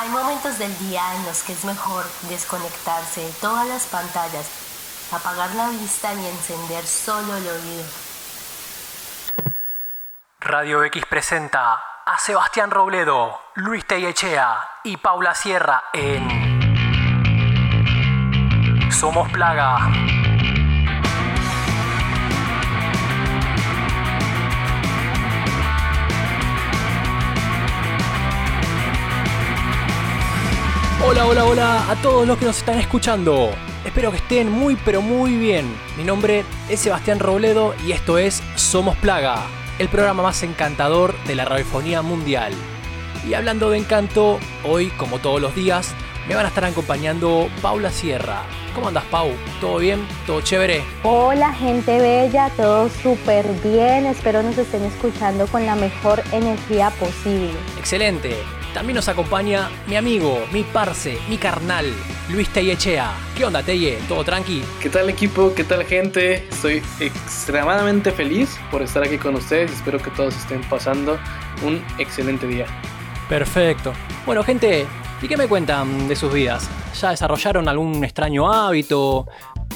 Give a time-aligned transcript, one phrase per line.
[0.00, 4.48] Hay momentos del día en los que es mejor desconectarse de todas las pantallas,
[5.12, 7.84] apagar la vista y encender solo el oído.
[10.40, 16.26] Radio X presenta a Sebastián Robledo, Luis Tellechea y Paula Sierra en
[18.90, 19.90] Somos Plaga.
[31.02, 33.50] Hola, hola, hola a todos los que nos están escuchando.
[33.86, 35.66] Espero que estén muy pero muy bien.
[35.96, 39.46] Mi nombre es Sebastián Robledo y esto es Somos Plaga,
[39.78, 42.52] el programa más encantador de la radiofonía mundial.
[43.26, 45.94] Y hablando de encanto, hoy, como todos los días,
[46.28, 48.42] me van a estar acompañando Paula Sierra.
[48.74, 49.30] ¿Cómo andas, Pau?
[49.58, 50.06] ¿Todo bien?
[50.26, 50.84] ¿Todo chévere?
[51.02, 54.04] Hola, gente bella, todo súper bien.
[54.04, 57.54] Espero nos estén escuchando con la mejor energía posible.
[57.78, 58.36] Excelente.
[58.74, 61.86] También nos acompaña mi amigo, mi parce, mi carnal,
[62.28, 63.12] Luis Tellechea.
[63.36, 63.98] ¿Qué onda, Telle?
[64.08, 64.62] ¿Todo tranqui?
[64.80, 65.52] ¿Qué tal equipo?
[65.56, 66.46] ¿Qué tal gente?
[66.48, 69.72] Estoy extremadamente feliz por estar aquí con ustedes.
[69.72, 71.18] Espero que todos estén pasando
[71.64, 72.66] un excelente día.
[73.28, 73.92] Perfecto.
[74.24, 74.86] Bueno, gente,
[75.20, 76.70] ¿y qué me cuentan de sus vidas?
[77.00, 79.26] ¿Ya desarrollaron algún extraño hábito?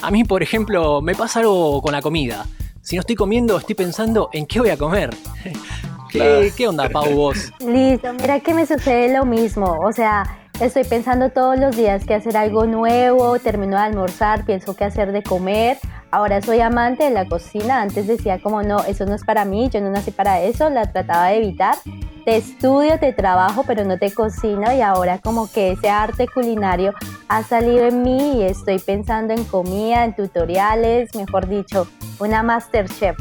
[0.01, 2.45] A mí, por ejemplo, me pasa algo con la comida.
[2.81, 5.09] Si no estoy comiendo, estoy pensando en qué voy a comer.
[6.55, 7.51] ¿Qué, onda, Pau, vos?
[7.59, 9.79] Listo, mira que me sucede lo mismo.
[9.83, 10.23] O sea,
[10.59, 15.11] estoy pensando todos los días que hacer algo nuevo, termino de almorzar, pienso qué hacer
[15.11, 15.77] de comer.
[16.11, 17.81] Ahora soy amante de la cocina.
[17.81, 20.91] Antes decía como no, eso no es para mí, yo no nací para eso, la
[20.91, 21.75] trataba de evitar.
[22.23, 26.93] Te estudio, te trabajo, pero no te cocino y ahora como que ese arte culinario
[27.27, 31.87] ha salido en mí y estoy pensando en comida, en tutoriales, mejor dicho,
[32.19, 33.15] una master chef.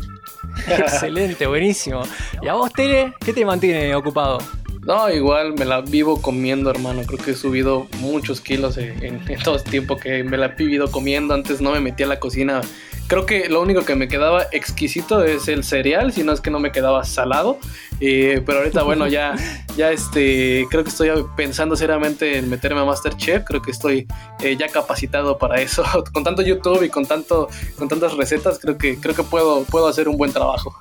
[0.68, 2.02] Excelente, buenísimo.
[2.42, 4.38] ¿Y a vos, Tele, qué te mantiene ocupado?
[4.86, 7.02] No, igual me la vivo comiendo, hermano.
[7.06, 10.90] Creo que he subido muchos kilos en, todo este tiempo que me la he vivido
[10.90, 11.32] comiendo.
[11.32, 12.60] Antes no me metía a la cocina
[13.06, 16.50] Creo que lo único que me quedaba exquisito es el cereal, si no es que
[16.50, 17.58] no me quedaba salado.
[18.00, 19.34] Eh, pero ahorita, bueno, ya,
[19.76, 23.44] ya este, creo que estoy pensando seriamente en meterme a Masterchef.
[23.44, 24.06] Creo que estoy
[24.40, 25.84] eh, ya capacitado para eso.
[26.12, 29.86] con tanto YouTube y con tanto, con tantas recetas, creo que, creo que puedo, puedo
[29.86, 30.74] hacer un buen trabajo.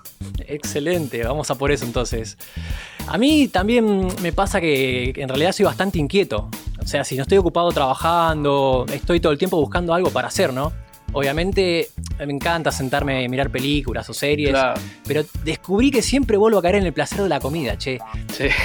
[0.47, 2.38] Excelente, vamos a por eso entonces.
[3.07, 6.50] A mí también me pasa que en realidad soy bastante inquieto.
[6.81, 10.53] O sea, si no estoy ocupado trabajando, estoy todo el tiempo buscando algo para hacer,
[10.53, 10.72] ¿no?
[11.13, 11.90] Obviamente
[12.25, 14.56] me encanta sentarme y mirar películas o series,
[15.07, 18.00] pero descubrí que siempre vuelvo a caer en el placer de la comida, che.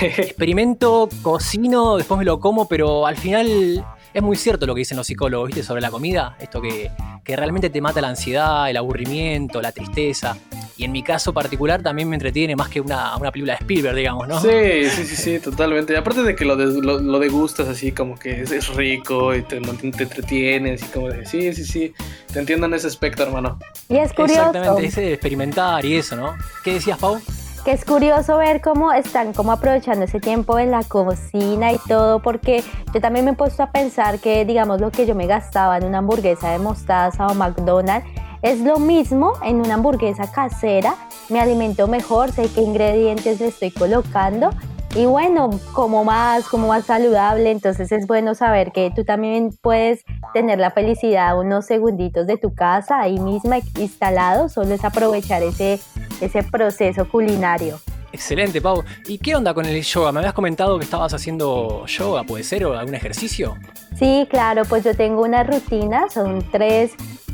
[0.00, 4.96] Experimento, cocino, después me lo como, pero al final es muy cierto lo que dicen
[4.96, 5.62] los psicólogos, ¿viste?
[5.62, 6.91] Sobre la comida, esto que,
[7.24, 10.36] que realmente te mata la ansiedad, el aburrimiento, la tristeza.
[10.76, 14.28] Y en mi caso particular también me entretiene más que una, película de Spielberg, digamos,
[14.28, 14.41] ¿no?
[14.41, 15.92] Sí, sí, sí, sí, totalmente.
[15.92, 20.02] Y aparte de que lo, lo, degustas así, como que es, rico y te, te
[20.04, 21.94] entretienes y como de, sí, sí, sí,
[22.32, 23.58] te entiendo en ese aspecto, hermano.
[23.88, 24.40] Y es curioso.
[24.40, 26.36] Exactamente, ese de experimentar y eso, ¿no?
[26.62, 27.20] ¿Qué decías, Pau?
[27.69, 32.65] Es curioso ver cómo están como aprovechando ese tiempo en la cocina y todo, porque
[32.95, 35.84] yo también me he puesto a pensar que, digamos, lo que yo me gastaba en
[35.84, 38.09] una hamburguesa de mostaza o McDonald's,
[38.41, 40.95] es lo mismo en una hamburguesa casera,
[41.29, 44.49] me alimento mejor, sé qué ingredientes le estoy colocando
[44.95, 50.05] y bueno, como más, como más saludable, entonces es bueno saber que tú también puedes
[50.33, 55.79] tener la felicidad unos segunditos de tu casa ahí misma instalado, solo es aprovechar ese,
[56.21, 57.81] ese proceso culinario.
[58.12, 58.84] Excelente, Pau.
[59.06, 60.12] ¿Y qué onda con el yoga?
[60.12, 62.65] Me habías comentado que estabas haciendo yoga, ¿puede ser?
[62.65, 63.56] ¿O algún ejercicio?
[63.99, 66.93] Sí, claro, pues yo tengo una rutina, son tres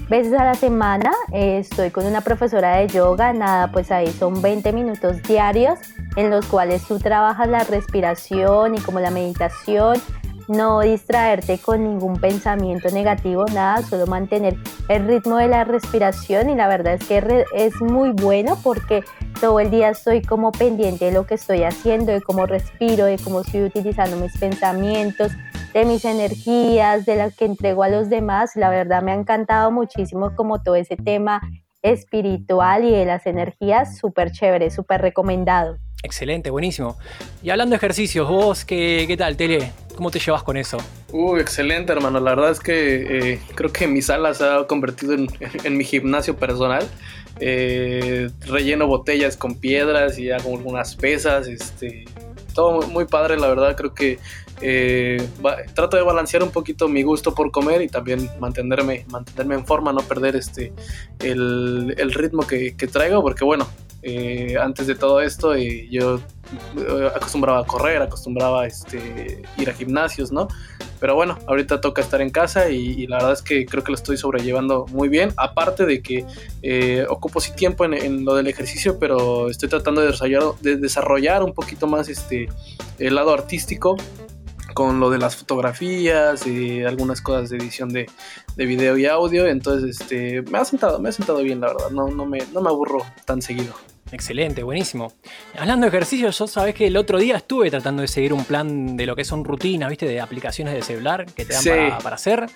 [0.09, 1.13] veces a la semana.
[1.33, 5.79] Eh, estoy con una profesora de yoga, nada, pues ahí son 20 minutos diarios
[6.17, 10.01] en los cuales tú trabajas la respiración y como la meditación,
[10.49, 14.57] no distraerte con ningún pensamiento negativo, nada, solo mantener
[14.89, 19.05] el ritmo de la respiración y la verdad es que es muy bueno porque
[19.41, 23.19] todo el día estoy como pendiente de lo que estoy haciendo, de cómo respiro, de
[23.19, 25.33] cómo estoy utilizando mis pensamientos,
[25.73, 28.53] de mis energías, de las que entrego a los demás.
[28.55, 31.43] La verdad me ha encantado muchísimo como todo ese tema
[31.83, 35.77] espiritual y de las energías, súper chévere, súper recomendado.
[36.05, 36.99] Excelente, buenísimo.
[37.43, 39.73] Y hablando de ejercicios, vos, ¿qué, qué tal, Tele?
[39.97, 40.77] ¿Cómo te llevas con eso?
[41.13, 42.21] Uh, excelente, hermano.
[42.21, 45.29] La verdad es que eh, creo que mi sala se ha convertido en,
[45.77, 46.87] mi gimnasio personal.
[47.41, 51.49] Eh, relleno botellas con piedras y hago algunas pesas.
[51.49, 52.05] Este,
[52.55, 53.75] todo muy padre, la verdad.
[53.75, 54.19] Creo que
[54.67, 55.29] eh,
[55.75, 59.93] trato de balancear un poquito mi gusto por comer y también mantenerme, mantenerme en forma,
[59.93, 60.73] no perder este,
[61.19, 63.67] el, ritmo que, que traigo, porque bueno,
[64.07, 66.21] eh, antes de todo esto eh, yo
[66.77, 70.47] eh, acostumbraba a correr, acostumbraba este, ir a gimnasios, ¿no?
[71.01, 73.97] Pero bueno, ahorita toca estar en casa y, la verdad es que creo que lo
[73.97, 75.33] estoy sobrellevando muy bien.
[75.39, 76.27] Aparte de que
[77.09, 81.55] ocupo sí tiempo en, lo del ejercicio, pero estoy tratando de desarrollar, de desarrollar un
[81.55, 82.49] poquito más este,
[82.99, 83.97] el lado artístico
[84.75, 88.11] con lo de las fotografías y algunas cosas de edición de,
[88.57, 89.47] de video y audio.
[89.47, 91.91] Entonces, este, me ha sentado, me ha sentado bien, la verdad.
[91.91, 93.75] No, no, me, no me aburro tan seguido.
[94.13, 95.13] Excelente, buenísimo.
[95.59, 98.97] Hablando de ejercicio, yo sabés que el otro día estuve tratando de seguir un plan
[98.97, 100.07] de lo que son rutinas, ¿viste?
[100.07, 102.47] De aplicaciones de celular que te dan para, hacer.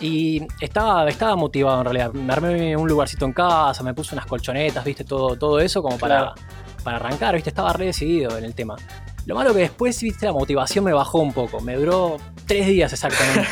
[0.00, 2.12] Y estaba, estaba motivado en realidad.
[2.12, 5.04] Me armé un lugarcito en casa, me puse unas colchonetas, ¿viste?
[5.04, 6.34] Todo, todo eso como para,
[6.82, 7.50] para arrancar, ¿viste?
[7.50, 8.76] Estaba re decidido en el tema.
[9.26, 11.60] Lo malo que después, viste, la motivación me bajó un poco.
[11.60, 13.48] Me duró tres días exactamente.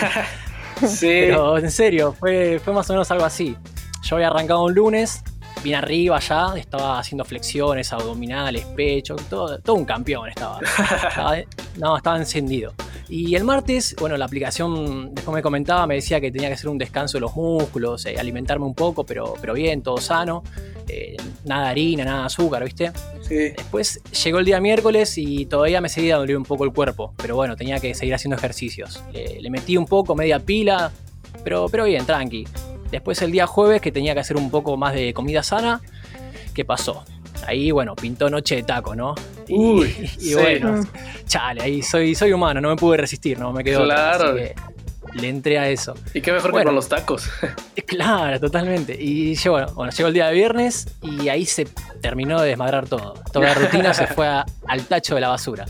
[0.87, 1.07] sí.
[1.07, 3.57] Pero en serio, fue, fue más o menos algo así.
[4.03, 5.23] Yo había arrancado un lunes,
[5.63, 10.59] vine arriba ya, estaba haciendo flexiones, abdominales, pecho, todo, todo un campeón estaba.
[11.79, 12.75] no, estaba encendido.
[13.15, 16.71] Y el martes, bueno, la aplicación después me comentaba, me decía que tenía que hacer
[16.71, 20.43] un descanso de los músculos, eh, alimentarme un poco, pero, pero bien, todo sano.
[20.89, 22.91] Eh, nada harina, nada azúcar, ¿viste?
[23.21, 23.51] Sí.
[23.55, 27.37] Después llegó el día miércoles y todavía me seguía doliendo un poco el cuerpo, pero
[27.37, 29.05] bueno, tenía que seguir haciendo ejercicios.
[29.13, 30.91] Le, metí un poco, media pila,
[31.45, 32.49] pero, pero bien, tranqui.
[32.91, 35.83] Después el día jueves que tenía que hacer un poco más de comida sana,
[36.55, 37.05] ¿qué pasó?
[37.47, 39.15] Ahí, bueno, pintó noche de taco, ¿no?
[39.49, 40.87] Uy, y, bueno,
[41.27, 43.85] chale, ahí soy, soy humano, no me pude resistir, no me quedó.
[43.85, 44.35] Claro.
[44.35, 45.95] le entré a eso.
[46.15, 47.29] Y qué mejor que con los tacos.
[47.87, 48.97] claro, totalmente.
[49.01, 51.67] Y llegó, bueno, llegó el día de viernes y ahí se
[52.01, 53.15] terminó de desmadrar todo.
[53.33, 55.67] Toda la rutina se fue al tacho de la basura.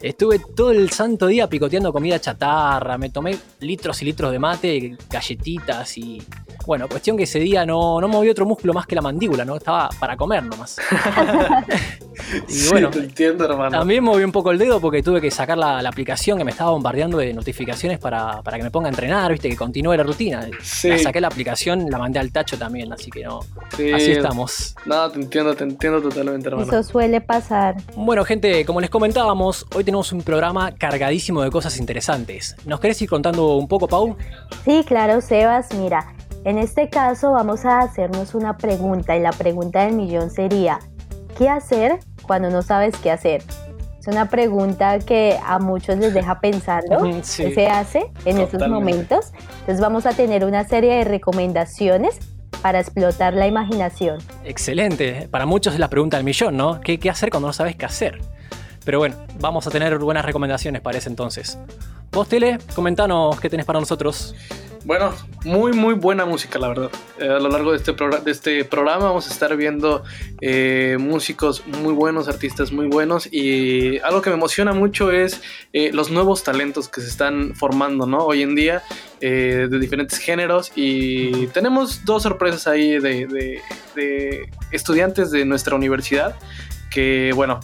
[0.00, 4.96] Estuve todo el santo día picoteando comida chatarra, me tomé litros y litros de mate,
[5.08, 6.22] galletitas y
[6.66, 9.56] bueno, cuestión que ese día no, no moví otro músculo más que la mandíbula, ¿no?
[9.56, 10.78] Estaba para comer nomás.
[12.48, 13.78] y bueno, te entiendo, hermano.
[13.78, 16.72] También moví un poco el dedo porque tuve que sacar la, aplicación que me estaba
[16.72, 20.48] bombardeando de notificaciones para, que me ponga a entrenar, viste, que continúe la rutina.
[20.84, 23.40] La saqué la aplicación, la mandé al tacho también, así que no.
[23.72, 24.74] Así estamos.
[24.84, 26.66] No, te entiendo, te entiendo totalmente, hermano.
[26.66, 27.76] Eso suele pasar.
[27.94, 32.56] Bueno, gente, como les comentábamos, hoy tenemos un programa cargadísimo de cosas interesantes.
[32.64, 34.16] ¿Nos querés ir contando un poco, Pau?
[34.64, 35.72] Sí, claro, Sebas.
[35.74, 36.12] Mira,
[36.46, 40.78] en este caso vamos a hacernos una pregunta y la pregunta del millón sería,
[41.36, 43.42] ¿qué hacer cuando no sabes qué hacer?
[43.98, 49.32] Es una pregunta que a muchos les deja pensando qué se hace en estos momentos.
[49.58, 52.20] Entonces vamos a tener una serie de recomendaciones
[52.62, 54.18] para explotar la imaginación.
[54.44, 55.26] Excelente.
[55.28, 56.80] Para muchos es la pregunta del millón, ¿no?
[56.80, 58.20] ¿Qué, qué hacer cuando no sabes qué hacer?
[58.84, 61.58] Pero bueno, vamos a tener buenas recomendaciones para ese entonces.
[62.12, 64.36] Vos, Tele, comentanos qué tenés para nosotros.
[64.86, 65.12] Bueno,
[65.44, 66.90] muy muy buena música, la verdad.
[67.18, 70.04] Eh, a lo largo de este, de este programa vamos a estar viendo
[70.40, 75.42] eh, músicos muy buenos, artistas muy buenos y algo que me emociona mucho es
[75.72, 78.18] eh, los nuevos talentos que se están formando, ¿no?
[78.18, 78.84] Hoy en día
[79.18, 83.26] de diferentes géneros y tenemos dos sorpresas ahí de,
[83.96, 86.36] de estudiantes de nuestra universidad
[86.96, 87.60] que, bueno,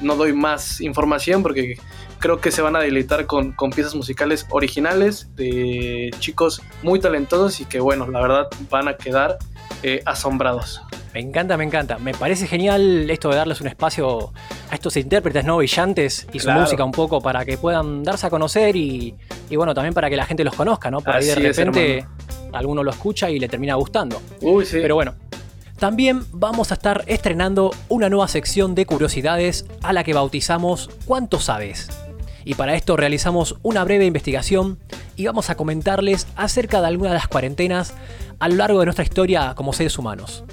[0.00, 1.78] no doy más información porque
[2.20, 7.66] creo que se van a deleitar con, piezas musicales originales de chicos muy talentosos y
[7.66, 9.36] que bueno, la verdad van a quedar
[9.82, 10.80] eh, asombrados.
[11.12, 11.98] Me encanta, me encanta.
[11.98, 14.32] Me parece genial esto de darles un espacio
[14.70, 18.30] a estos intérpretes no brillantes y su música un poco para que puedan darse a
[18.30, 19.14] conocer y,
[19.54, 21.02] bueno, también para que la gente los conozca, ¿no?
[21.02, 22.06] Por ahí de repente
[22.54, 24.22] alguno lo escucha y le termina gustando.
[24.40, 24.78] Uy, sí.
[24.80, 25.14] Pero bueno,
[25.78, 31.38] también vamos a estar estrenando una nueva sección de curiosidades a la que bautizamos ¿Cuánto
[31.40, 31.88] sabes?
[32.46, 34.78] y para esto realizamos una breve investigación
[35.16, 37.92] y vamos a comentarles acerca de algunas de las cuarentenas
[38.38, 40.44] a lo largo de nuestra historia como seres humanos.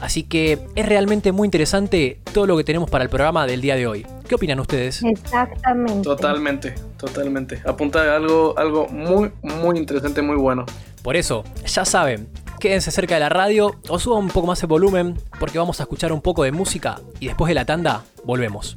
[0.00, 3.74] Así que es realmente muy interesante todo lo que tenemos para el programa del día
[3.74, 4.06] de hoy.
[4.28, 5.02] ¿Qué opinan ustedes?
[5.02, 6.02] Exactamente.
[6.02, 7.60] Totalmente, totalmente.
[7.66, 10.64] Apunta a algo, algo muy, muy interesante, muy bueno.
[11.02, 12.28] Por eso, ya saben,
[12.62, 15.82] quédense cerca de la radio o suban un poco más el volumen porque vamos a
[15.82, 18.76] escuchar un poco de música y después de la tanda volvemos.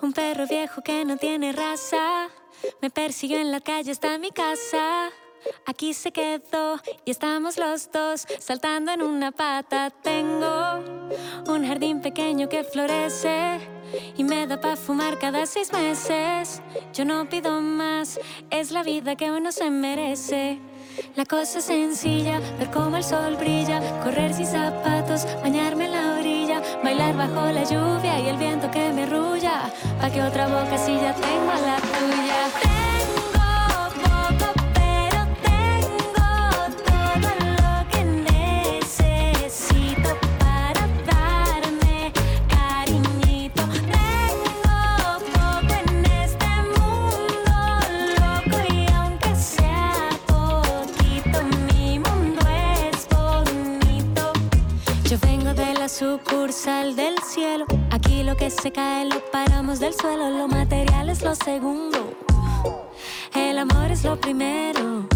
[0.00, 2.28] Un perro viejo que no tiene raza.
[2.80, 5.10] Me persiguió en la calle hasta mi casa.
[5.66, 9.90] Aquí se quedó y estamos los dos saltando en una pata.
[9.90, 10.82] Tengo
[11.46, 13.60] un jardín pequeño que florece
[14.16, 16.60] y me da para fumar cada seis meses.
[16.92, 18.18] Yo no pido más,
[18.50, 20.58] es la vida que uno se merece.
[21.14, 26.14] La cosa es sencilla, ver cómo el sol brilla, correr sin zapatos, bañarme en la
[26.18, 26.38] orilla
[26.82, 30.94] bailar bajo la lluvia y el viento que me arrulla, pa' que otra boca si
[30.94, 32.17] ya tengo la tuya.
[58.68, 60.28] Se cae lo paramos del suelo.
[60.30, 61.98] Lo material es lo segundo.
[63.34, 65.06] El amor es lo primero.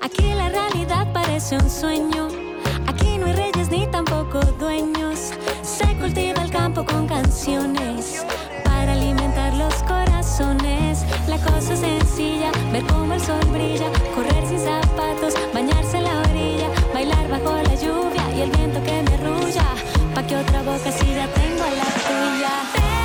[0.00, 2.28] Aquí la realidad parece un sueño.
[2.88, 5.30] Aquí no hay reyes ni tampoco dueños.
[5.62, 8.24] Se cultiva el campo con canciones
[8.64, 11.04] para alimentar los corazones.
[11.28, 16.68] La cosa sencilla, ver cómo el sol brilla, correr sin zapatos, bañarse en la orilla,
[16.92, 19.66] bailar bajo la lluvia y el viento que me arrulla,
[20.14, 23.03] pa' que otra boca si ya tengo la tuya.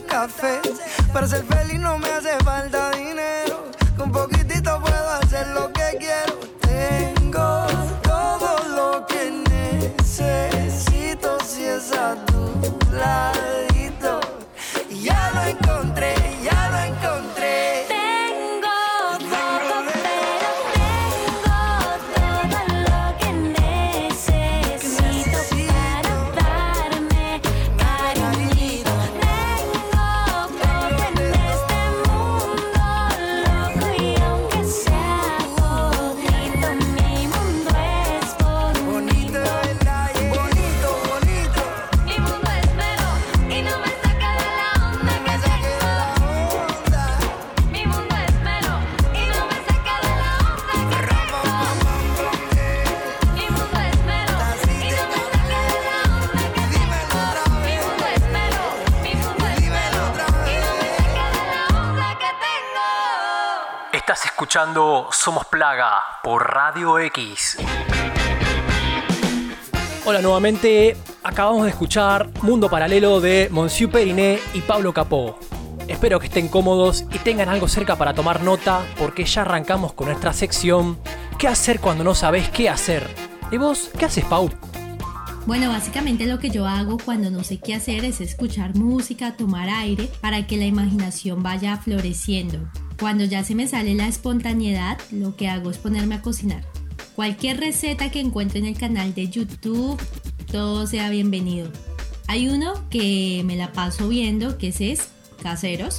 [0.00, 0.60] Café.
[1.12, 2.11] Para ser feliz no me
[65.02, 67.58] escuchando Somos Plaga por Radio X.
[70.04, 75.38] Hola nuevamente, acabamos de escuchar Mundo Paralelo de Monsieur Periné y Pablo Capó.
[75.88, 80.08] Espero que estén cómodos y tengan algo cerca para tomar nota porque ya arrancamos con
[80.08, 80.98] nuestra sección
[81.38, 83.08] ¿Qué hacer cuando no sabes qué hacer?
[83.50, 84.50] ¿Y vos qué haces, Pau?
[85.46, 89.68] Bueno, básicamente lo que yo hago cuando no sé qué hacer es escuchar música, tomar
[89.68, 92.58] aire para que la imaginación vaya floreciendo.
[93.02, 96.64] Cuando ya se me sale la espontaneidad, lo que hago es ponerme a cocinar.
[97.16, 100.00] Cualquier receta que encuentre en el canal de YouTube,
[100.52, 101.68] todo sea bienvenido.
[102.28, 105.08] Hay uno que me la paso viendo, que es,
[105.42, 105.96] Caseros,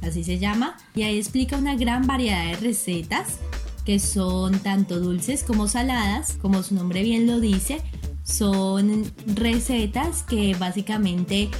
[0.00, 3.36] así se llama, y ahí explica una gran variedad de recetas
[3.84, 7.82] que son tanto dulces como saladas, como su nombre bien lo dice,
[8.22, 11.50] son recetas que básicamente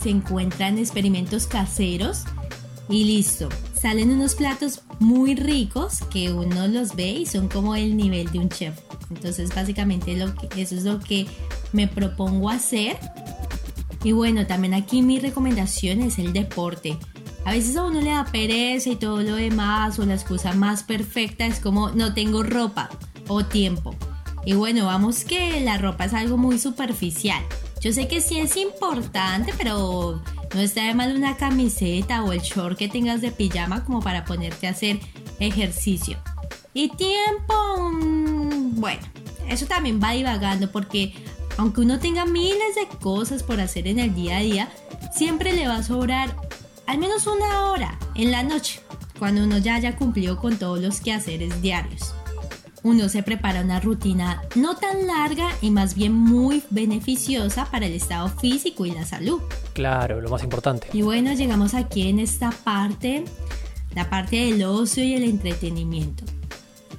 [0.00, 2.22] se encuentran experimentos caseros
[2.88, 3.48] y listo.
[3.84, 8.38] Salen unos platos muy ricos que uno los ve y son como el nivel de
[8.38, 8.80] un chef.
[9.10, 10.14] Entonces básicamente
[10.56, 11.26] eso es lo que
[11.74, 12.96] me propongo hacer.
[14.02, 16.96] Y bueno, también aquí mi recomendación es el deporte.
[17.44, 20.82] A veces a uno le da pereza y todo lo demás o la excusa más
[20.82, 22.88] perfecta es como no tengo ropa
[23.28, 23.94] o tiempo.
[24.46, 27.42] Y bueno, vamos que la ropa es algo muy superficial.
[27.82, 30.22] Yo sé que sí es importante, pero
[30.54, 34.24] no está de mal una camiseta o el short que tengas de pijama como para
[34.24, 35.00] ponerte a hacer
[35.40, 36.16] ejercicio.
[36.72, 37.54] Y tiempo,
[37.92, 39.02] mm, bueno,
[39.48, 41.14] eso también va divagando porque
[41.56, 44.72] aunque uno tenga miles de cosas por hacer en el día a día,
[45.12, 46.36] siempre le va a sobrar
[46.86, 48.80] al menos una hora en la noche,
[49.18, 52.14] cuando uno ya haya cumplido con todos los quehaceres diarios
[52.84, 57.94] uno se prepara una rutina no tan larga y más bien muy beneficiosa para el
[57.94, 59.40] estado físico y la salud.
[59.72, 60.86] Claro, lo más importante.
[60.92, 63.24] Y bueno, llegamos aquí en esta parte,
[63.94, 66.24] la parte del ocio y el entretenimiento.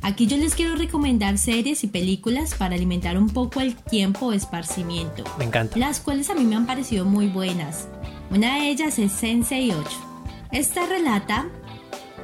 [0.01, 4.37] Aquí yo les quiero recomendar series y películas para alimentar un poco el tiempo de
[4.37, 5.23] esparcimiento.
[5.37, 5.77] Me encanta.
[5.77, 7.87] Las cuales a mí me han parecido muy buenas.
[8.31, 9.89] Una de ellas es Sensei 8.
[10.51, 11.47] Esta relata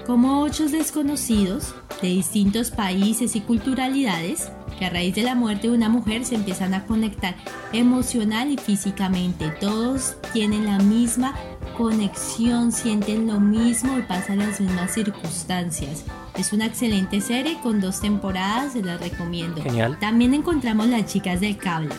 [0.05, 5.75] cómo ocho desconocidos de distintos países y culturalidades que a raíz de la muerte de
[5.75, 7.35] una mujer se empiezan a conectar
[7.73, 9.49] emocional y físicamente.
[9.59, 11.35] Todos tienen la misma
[11.77, 16.05] conexión, sienten lo mismo y pasan las mismas circunstancias.
[16.35, 19.61] Es una excelente serie con dos temporadas, se las recomiendo.
[19.61, 19.97] Genial.
[19.99, 21.93] También encontramos Las chicas del cable.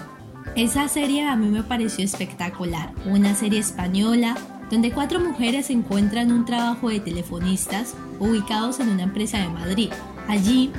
[0.56, 2.92] Esa serie a mí me pareció espectacular.
[3.06, 4.37] Una serie española
[4.73, 9.91] donde cuatro mujeres encuentran un trabajo de telefonistas ubicados en una empresa de Madrid.
[10.29, 10.73] Allí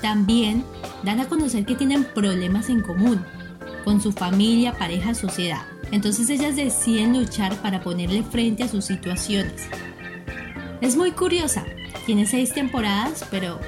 [0.00, 0.64] también
[1.02, 3.20] dan a conocer que tienen problemas en común
[3.84, 5.62] con su familia, pareja, sociedad.
[5.90, 9.66] Entonces ellas deciden luchar para ponerle frente a sus situaciones.
[10.80, 11.64] Es muy curiosa,
[12.06, 13.58] tiene seis temporadas, pero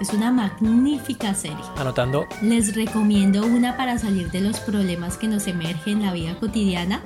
[0.00, 1.56] es una magnífica serie.
[1.76, 2.26] Anotando.
[2.40, 7.02] Les recomiendo una para salir de los problemas que nos emergen en la vida cotidiana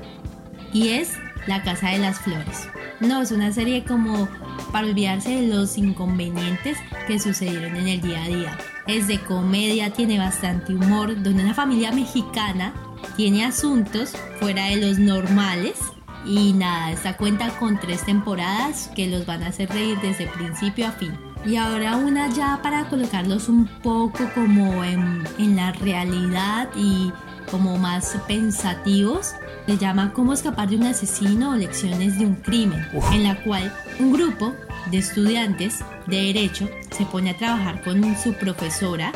[0.74, 1.14] y es
[1.48, 2.68] La Casa de las Flores.
[3.00, 4.28] No, es una serie como
[4.70, 6.76] para olvidarse de los inconvenientes
[7.06, 8.58] que sucedieron en el día a día.
[8.86, 12.74] Es de comedia, tiene bastante humor, donde una familia mexicana
[13.16, 15.78] tiene asuntos fuera de los normales
[16.26, 20.86] y nada, esta cuenta con tres temporadas que los van a hacer reír desde principio
[20.88, 21.16] a fin.
[21.46, 25.24] Y ahora una ya para colocarlos un poco como en,
[25.56, 27.12] la realidad y
[27.50, 29.32] como más pensativos,
[29.66, 33.72] se llama Cómo escapar de un asesino o lecciones de un crimen, en la cual
[33.98, 34.54] un grupo
[34.90, 39.12] de estudiantes de derecho se pone a trabajar con su profesora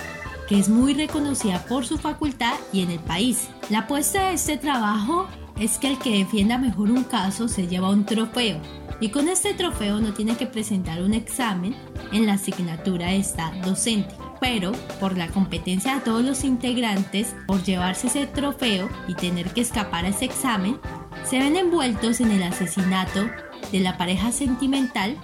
[0.49, 3.49] que es muy reconocida por su facultad y en el país.
[3.71, 5.27] La apuesta de este trabajo
[5.59, 8.61] es que el que defienda mejor un caso se lleva un trofeo
[9.01, 11.75] y con este trofeo no tiene que presentar un examen
[12.13, 14.15] en la asignatura de esta docente.
[14.43, 19.61] Pero por la competencia de todos los integrantes, por llevarse ese trofeo y tener que
[19.61, 20.81] escapar a ese examen,
[21.25, 23.31] se ven envueltos en el asesinato
[23.71, 25.17] de la pareja sentimental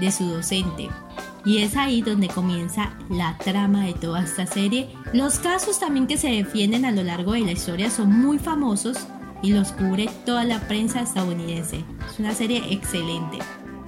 [0.00, 0.88] de su docente.
[1.44, 4.88] Y es ahí donde comienza la trama de toda esta serie.
[5.12, 8.96] Los casos también que se defienden a lo largo de la historia son muy famosos
[9.42, 11.84] y los cubre toda la prensa estadounidense.
[12.10, 13.40] Es una serie excelente.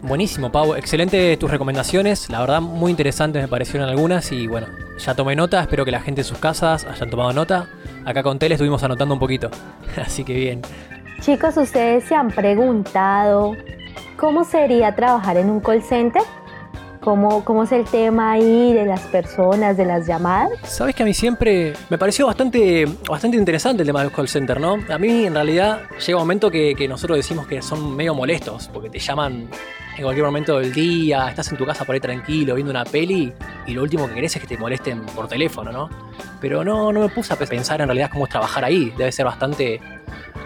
[0.02, 0.74] Buenísimo, Pau.
[0.74, 2.28] Excelente tus recomendaciones.
[2.30, 4.30] La verdad, muy interesantes me parecieron algunas.
[4.30, 4.66] Y bueno,
[4.98, 5.60] ya tomé nota.
[5.60, 7.68] Espero que la gente en sus casas hayan tomado nota.
[8.04, 9.50] Acá con Tele estuvimos anotando un poquito.
[9.96, 10.62] Así que bien.
[11.20, 13.56] Chicos, ¿ustedes se han preguntado
[14.16, 16.22] cómo sería trabajar en un call center?
[17.00, 20.50] ¿Cómo, ¿Cómo es el tema ahí de las personas, de las llamadas?
[20.64, 24.60] Sabes que a mí siempre me pareció bastante, bastante interesante el tema del call center,
[24.60, 24.76] ¿no?
[24.88, 28.68] A mí en realidad llega un momento que, que nosotros decimos que son medio molestos,
[28.72, 29.48] porque te llaman
[29.96, 33.32] en cualquier momento del día, estás en tu casa por ahí tranquilo, viendo una peli,
[33.66, 35.88] y lo último que querés es que te molesten por teléfono, ¿no?
[36.40, 38.92] Pero no, no me puse a pensar en realidad cómo es trabajar ahí.
[38.96, 39.80] Debe ser bastante,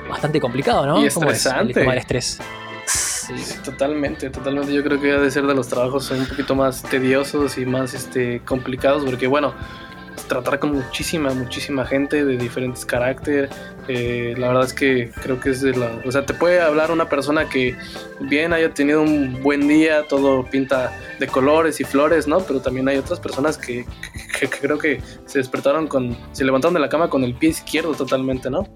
[0.08, 1.04] bastante complicado, ¿no?
[1.04, 1.74] Y ¿Cómo es el estresante.
[1.74, 2.38] tema del estrés?
[2.86, 3.34] Sí,
[3.64, 4.72] totalmente, totalmente.
[4.72, 7.92] Yo creo que ha de ser de los trabajos un poquito más tediosos y más
[7.94, 9.52] este, complicados, porque bueno,
[10.30, 13.50] tratar con muchísima, muchísima gente de diferentes caracteres.
[13.88, 15.90] eh, la verdad es que creo que es de la.
[16.06, 17.74] O sea, te puede hablar una persona que
[18.20, 22.38] bien haya tenido un buen día, todo pinta de colores y flores, ¿no?
[22.40, 23.84] Pero también hay otras personas que,
[24.38, 26.16] que- que creo que se despertaron con.
[26.32, 28.66] Se levantaron de la cama con el pie izquierdo totalmente, ¿no?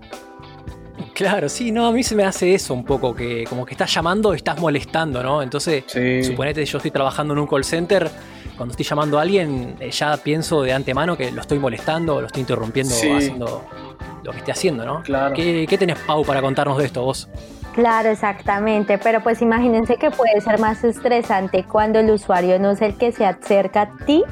[1.15, 3.93] Claro, sí, no, a mí se me hace eso un poco, que como que estás
[3.95, 5.43] llamando, estás molestando, ¿no?
[5.43, 6.25] Entonces, Sí.
[6.25, 8.11] suponete yo estoy trabajando en un call center,
[8.57, 12.27] cuando estoy llamando a alguien, eh, ya pienso de antemano que lo estoy molestando, lo
[12.27, 13.11] estoy interrumpiendo Sí.
[13.11, 13.65] haciendo
[14.23, 15.03] lo que esté haciendo, ¿no?
[15.03, 15.35] Claro.
[15.35, 17.29] ¿Qué, qué tenés, Pau, para contarnos de esto vos?
[17.75, 22.81] Claro, exactamente, pero pues imagínense que puede ser más estresante cuando el usuario no es
[22.83, 24.23] el que se acerca a ti,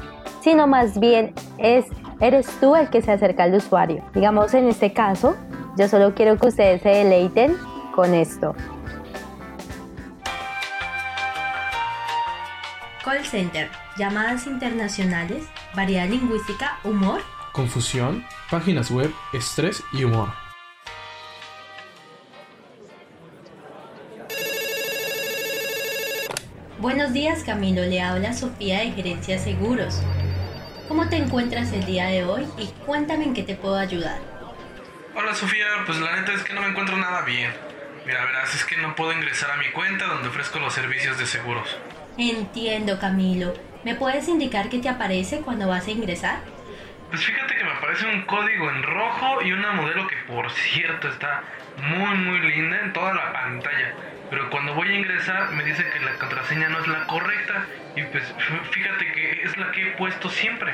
[0.41, 1.85] sino más bien es
[2.21, 4.01] eres tú el que se acerca al usuario.
[4.13, 5.35] Digamos en este caso,
[5.77, 7.57] yo solo quiero que ustedes se deleiten
[7.93, 8.55] con esto.
[13.03, 15.43] Call center, llamadas internacionales,
[15.75, 17.21] variedad lingüística, humor.
[17.51, 20.29] Confusión, páginas web, estrés y humor.
[26.79, 30.01] Buenos días Camilo, le habla Sofía de Gerencia Seguros.
[30.87, 34.19] ¿Cómo te encuentras el día de hoy y cuéntame en qué te puedo ayudar?
[35.13, 37.51] Hola Sofía, pues la neta es que no me encuentro nada bien.
[38.05, 41.25] Mira, verás, es que no puedo ingresar a mi cuenta donde ofrezco los servicios de
[41.25, 41.67] seguros.
[42.17, 43.53] Entiendo Camilo.
[43.83, 46.39] ¿Me puedes indicar qué te aparece cuando vas a ingresar?
[47.09, 51.07] Pues fíjate que me aparece un código en rojo y una modelo que por cierto
[51.09, 51.43] está
[51.77, 53.93] muy muy linda en toda la pantalla.
[54.29, 58.03] Pero cuando voy a ingresar me dice que la contraseña no es la correcta y
[58.03, 58.23] pues
[58.71, 60.73] fíjate que es la que he puesto siempre.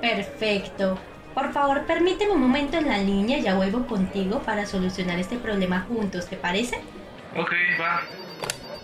[0.00, 0.98] Perfecto.
[1.34, 5.36] Por favor, permíteme un momento en la línea y ya vuelvo contigo para solucionar este
[5.36, 6.80] problema juntos, ¿te parece?
[7.36, 8.02] Ok, va.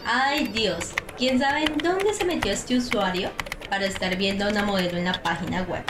[0.07, 3.31] Ay Dios, ¿quién sabe en dónde se metió este usuario
[3.69, 5.83] para estar viendo a una modelo en la página web?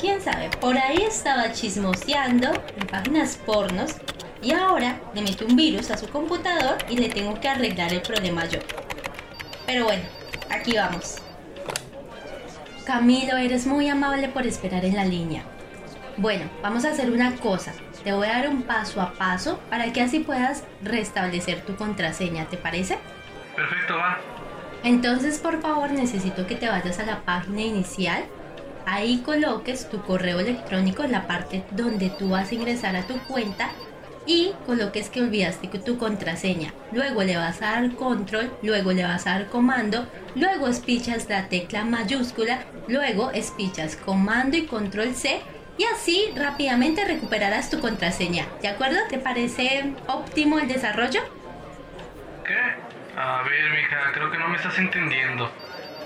[0.00, 2.48] quién sabe, por ahí estaba chismoseando
[2.78, 3.96] en páginas pornos
[4.42, 8.02] y ahora le meto un virus a su computador y le tengo que arreglar el
[8.02, 8.60] problema yo.
[9.66, 10.04] Pero bueno,
[10.50, 11.16] aquí vamos.
[12.84, 15.42] Camilo, eres muy amable por esperar en la línea.
[16.18, 17.72] Bueno, vamos a hacer una cosa.
[18.02, 22.46] Te voy a dar un paso a paso para que así puedas restablecer tu contraseña,
[22.46, 22.98] ¿te parece?
[23.54, 24.18] Perfecto, va.
[24.82, 28.24] Entonces, por favor, necesito que te vayas a la página inicial.
[28.86, 33.18] Ahí coloques tu correo electrónico en la parte donde tú vas a ingresar a tu
[33.24, 33.70] cuenta
[34.26, 36.72] y coloques que olvidaste tu contraseña.
[36.92, 41.48] Luego le vas a dar control, luego le vas a dar comando, luego espichas la
[41.48, 45.40] tecla mayúscula, luego espichas comando y control C
[45.78, 48.46] y así rápidamente recuperarás tu contraseña.
[48.62, 48.98] ¿De acuerdo?
[49.08, 51.20] ¿Te parece óptimo el desarrollo?
[52.44, 52.58] ¿Qué?
[53.18, 55.50] A ver, mija, creo que no me estás entendiendo.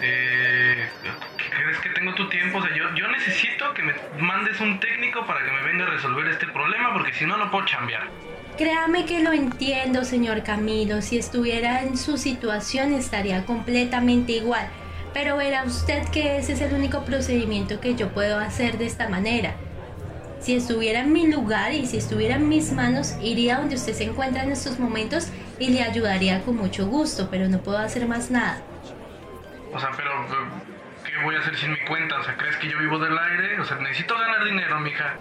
[0.02, 0.88] Eh,
[1.36, 2.58] ¿Crees que tengo tu tiempo?
[2.58, 5.90] O sea, yo, yo necesito que me mandes un técnico para que me venga a
[5.90, 8.08] resolver este problema porque si no, no puedo chambear.
[8.56, 11.02] Créame que lo entiendo, señor Camilo.
[11.02, 14.68] Si estuviera en su situación estaría completamente igual.
[15.12, 19.08] Pero verá usted que ese es el único procedimiento que yo puedo hacer de esta
[19.08, 19.54] manera.
[20.40, 24.04] Si estuviera en mi lugar y si estuviera en mis manos, iría donde usted se
[24.04, 28.30] encuentra en estos momentos y le ayudaría con mucho gusto, pero no puedo hacer más
[28.30, 28.62] nada.
[29.72, 30.10] O sea, pero
[31.04, 32.18] ¿qué voy a hacer sin mi cuenta?
[32.18, 33.60] O sea, ¿crees que yo vivo del aire?
[33.60, 35.16] O sea, necesito ganar dinero, mija.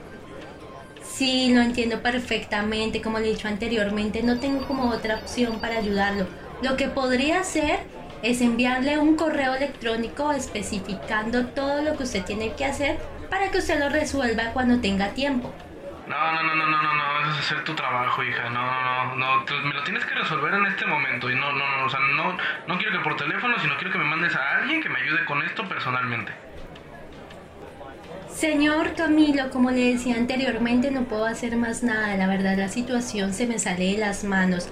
[1.04, 3.02] Sí, lo entiendo perfectamente.
[3.02, 6.28] Como le he dicho anteriormente, no tengo como otra opción para ayudarlo.
[6.62, 7.80] Lo que podría hacer
[8.22, 12.98] es enviarle un correo electrónico especificando todo lo que usted tiene que hacer
[13.30, 15.54] para que usted lo resuelva cuando tenga tiempo.
[16.08, 18.50] No, no, no, no, no, no, no, es hacer tu trabajo, hija.
[18.50, 21.30] No, no, no, no, me lo tienes que resolver en este momento.
[21.30, 22.36] Y no, no, no, o sea, no,
[22.68, 25.24] no quiero que por teléfono, sino quiero que me mandes a alguien que me ayude
[25.26, 26.34] con esto personalmente.
[28.34, 32.16] Señor Camilo, como le decía anteriormente, no puedo hacer más nada.
[32.18, 34.70] La verdad, la situación se me sale de las manos.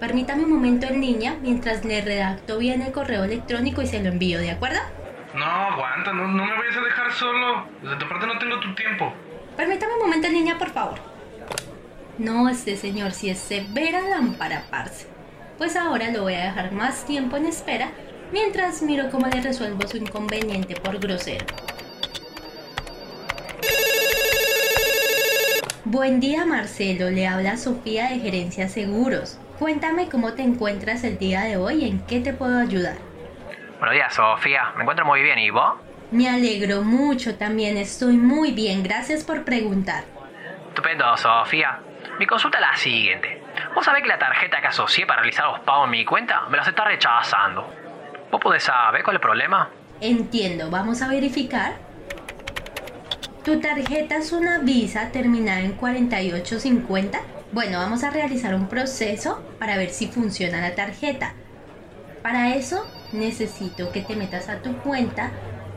[0.00, 4.10] Permítame un momento en línea mientras le redacto bien el correo electrónico y se lo
[4.10, 4.78] envío, ¿de acuerdo?
[5.34, 7.66] No, aguanta, no, no me vayas a dejar solo.
[7.82, 9.12] De tu parte no tengo tu tiempo.
[9.56, 10.98] Permítame un momento en línea, por favor.
[12.16, 15.08] No, este señor si es severa lámpara, parce.
[15.58, 17.90] Pues ahora lo voy a dejar más tiempo en espera
[18.32, 21.46] mientras miro cómo le resuelvo su inconveniente por grosero.
[25.84, 27.10] Buen día, Marcelo.
[27.10, 29.38] Le habla Sofía de Gerencia Seguros.
[29.58, 32.96] Cuéntame cómo te encuentras el día de hoy y en qué te puedo ayudar.
[33.78, 34.72] Buenos días, Sofía.
[34.76, 35.36] Me encuentro muy bien.
[35.40, 35.74] ¿Y vos?
[36.12, 37.76] Me alegro mucho también.
[37.76, 38.84] Estoy muy bien.
[38.84, 40.04] Gracias por preguntar.
[40.68, 41.80] Estupendo, Sofía.
[42.20, 43.42] Mi consulta es la siguiente.
[43.74, 46.56] ¿Vos sabés que la tarjeta que asocié para realizar los pagos en mi cuenta me
[46.56, 47.68] las está rechazando?
[48.30, 49.70] ¿Vos podés saber cuál es el problema?
[50.00, 50.70] Entiendo.
[50.70, 51.72] Vamos a verificar.
[53.44, 57.18] Tu tarjeta es una Visa terminada en 4850.
[57.50, 61.32] Bueno, vamos a realizar un proceso para ver si funciona la tarjeta.
[62.22, 65.30] Para eso necesito que te metas a tu cuenta.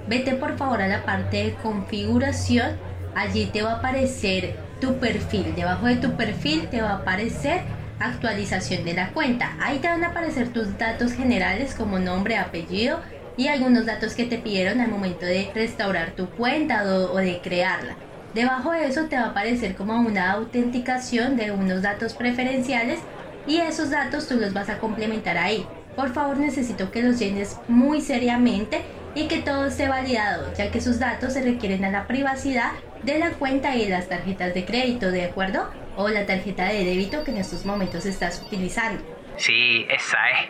[0.07, 2.77] Vete por favor a la parte de configuración.
[3.15, 5.55] Allí te va a aparecer tu perfil.
[5.55, 7.61] Debajo de tu perfil te va a aparecer
[7.99, 9.55] actualización de la cuenta.
[9.61, 12.99] Ahí te van a aparecer tus datos generales como nombre, apellido
[13.37, 17.95] y algunos datos que te pidieron al momento de restaurar tu cuenta o, de crearla.
[18.33, 22.99] Debajo de eso te va a aparecer como una autenticación de unos datos preferenciales
[23.45, 25.65] y esos datos tú los vas a complementar ahí.
[25.95, 28.81] Por favor necesito que los llenes muy seriamente
[29.15, 32.71] y que todo esté validado, ya que sus datos se requieren a la privacidad
[33.03, 35.69] de la cuenta y de las tarjetas de crédito, ¿de acuerdo?
[35.97, 39.03] O la tarjeta de débito que en estos momentos estás utilizando.
[39.35, 40.49] Sí, esa es.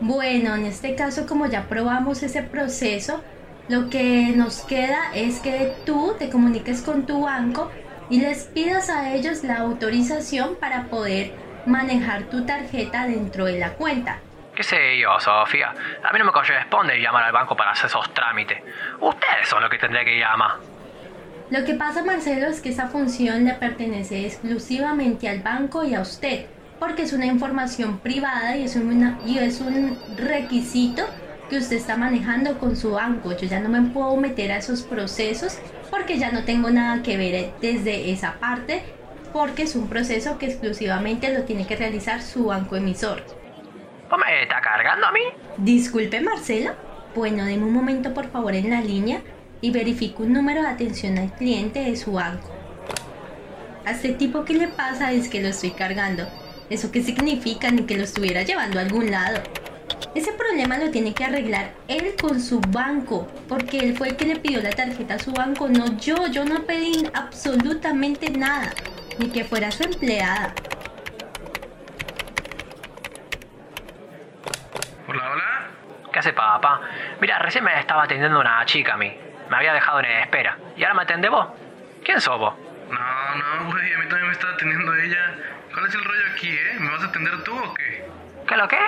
[0.00, 3.24] Bueno, en este caso como ya probamos ese proceso,
[3.68, 7.70] lo que nos queda es que tú te comuniques con tu banco
[8.08, 11.32] y les pidas a ellos la autorización para poder
[11.66, 14.20] manejar tu tarjeta dentro de la cuenta.
[14.54, 15.74] ¿Qué sé yo, Sofía?
[16.02, 18.58] A mí no me corresponde llamar al banco para hacer esos trámites.
[19.00, 20.52] Ustedes son los que tendría que llamar.
[21.50, 26.00] Lo que pasa, Marcelo, es que esa función le pertenece exclusivamente al banco y a
[26.00, 26.46] usted
[26.78, 31.02] porque es una información privada y es, una, y es un requisito
[31.48, 33.36] que usted está manejando con su banco.
[33.36, 35.58] Yo ya no me puedo meter a esos procesos
[35.90, 38.82] porque ya no tengo nada que ver desde esa parte
[39.32, 43.22] porque es un proceso que exclusivamente lo tiene que realizar su banco emisor.
[44.10, 45.20] ¿Vos me está cargando a mí?
[45.58, 46.72] Disculpe, Marcelo.
[47.14, 49.20] Bueno, denme un momento por favor en la línea
[49.60, 52.50] y verifico un número de atención al cliente de su banco.
[53.84, 56.26] A este tipo que le pasa es que lo estoy cargando.
[56.70, 57.70] ¿Eso qué significa?
[57.70, 59.40] Ni que lo estuviera llevando a algún lado.
[60.16, 64.24] Ese problema lo tiene que arreglar él con su banco, porque él fue el que
[64.24, 66.26] le pidió la tarjeta a su banco, no yo.
[66.28, 68.72] Yo no pedí absolutamente nada,
[69.18, 70.54] ni que fuera su empleada.
[75.06, 75.68] Hola, hola.
[76.10, 76.80] ¿Qué hace papá?
[77.20, 79.14] Mira, recién me estaba atendiendo una chica a mí.
[79.50, 80.56] Me había dejado en espera.
[80.78, 81.46] ¿Y ahora me atende vos?
[82.02, 82.54] ¿Quién sos vos?
[82.88, 85.34] No, no, güey, a mí también me está atendiendo ella.
[85.74, 86.76] ¿Cuál es el rollo aquí, eh?
[86.80, 88.08] ¿Me vas a atender tú o qué?
[88.48, 88.78] ¿Qué lo qué?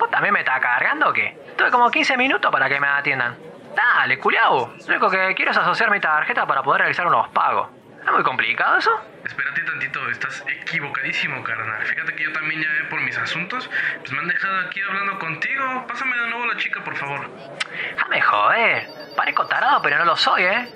[0.00, 1.36] ¿Vos también me estás cargando o qué?
[1.58, 3.36] Tuve como 15 minutos para que me atiendan.
[3.76, 4.72] Dale, culiao.
[4.78, 7.68] Lo único que quiero es asociar mi tarjeta para poder realizar unos pagos.
[8.02, 8.90] ¿Es muy complicado eso?
[9.22, 11.84] Espérate tantito, estás equivocadísimo, carnal.
[11.84, 13.68] Fíjate que yo también ya por mis asuntos.
[13.98, 15.84] Pues me han dejado aquí hablando contigo.
[15.86, 17.28] Pásame de nuevo la chica, por favor.
[17.94, 18.88] Déjame joder.
[19.14, 20.68] Parezco tarado, pero no lo soy, ¿eh?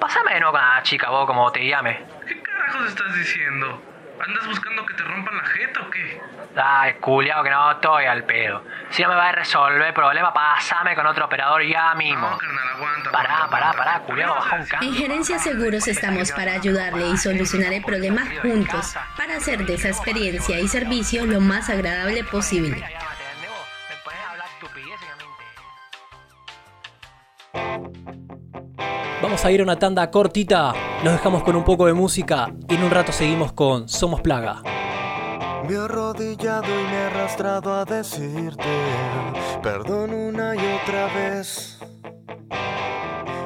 [0.00, 2.02] Pásame de nuevo con la chica, vos, como te llame.
[2.26, 3.82] ¿Qué carajos estás diciendo?
[4.20, 6.20] ¿Andas buscando que te rompan la jeta o qué?
[6.54, 8.62] Ay, culiao, que no estoy al pedo.
[8.90, 12.28] Si no me va a resolver el problema, pásame con otro operador ya mismo.
[12.28, 13.10] No, carnal, aguanta.
[13.10, 13.84] Pará, aguanta, pará, aguanta.
[13.84, 14.92] pará, culiao, baja un En cambio.
[14.92, 20.60] Gerencia Seguros estamos para ayudarle y solucionar el problema juntos, para hacer de esa experiencia
[20.60, 22.76] y servicio lo más agradable posible.
[22.76, 25.08] Me pones a hablar estupideces
[29.22, 30.72] Vamos a ir a una tanda cortita,
[31.04, 34.62] los dejamos con un poco de música y en un rato seguimos con Somos Plaga.
[35.68, 38.64] Me he arrodillado y me he arrastrado a decirte
[39.62, 41.78] perdón una y otra vez.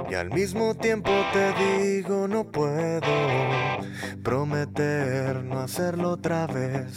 [0.09, 3.01] Y al mismo tiempo te digo no puedo
[4.23, 6.95] prometer no hacerlo otra vez.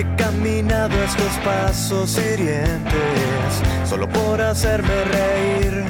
[0.00, 5.84] He caminado estos pasos hirientes solo por hacerme reír.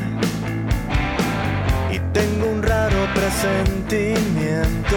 [1.92, 4.96] Y tengo un raro presentimiento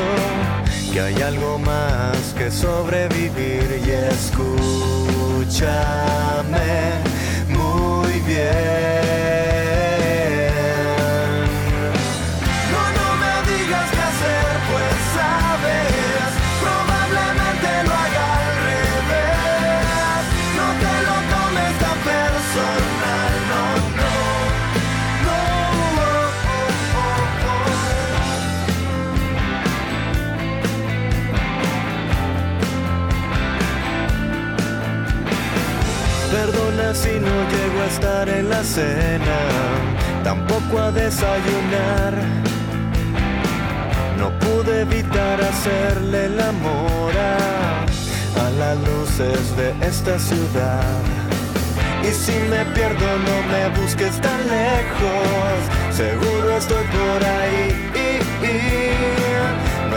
[0.91, 5.53] que hay algo más que sobrevivir y escúchame
[7.49, 9.32] muy bien.
[36.93, 39.39] Si no llego a estar en la cena,
[40.23, 42.13] tampoco a desayunar.
[44.17, 51.01] No pude evitar hacerle el amor a, a las luces de esta ciudad.
[52.03, 55.57] Y si me pierdo, no me busques tan lejos.
[55.91, 57.83] Seguro estoy por ahí.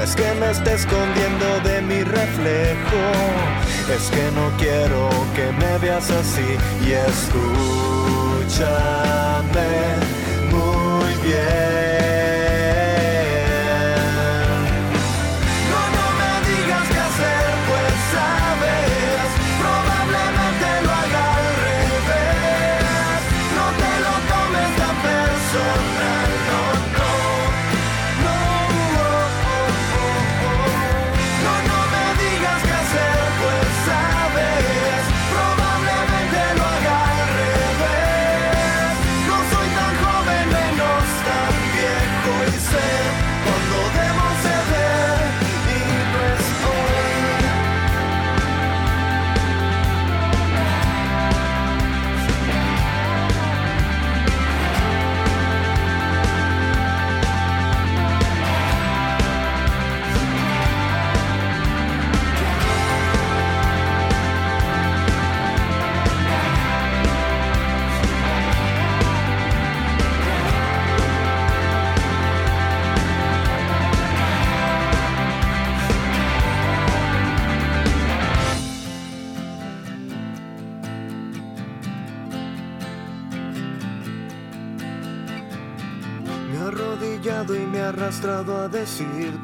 [0.06, 3.02] Es que me esté escondiendo de mi reflejo.
[3.92, 6.56] Es que no quiero que me veas así.
[6.86, 7.56] Y escúchame
[10.52, 11.75] muy bien.
[88.86, 89.35] Arrastrado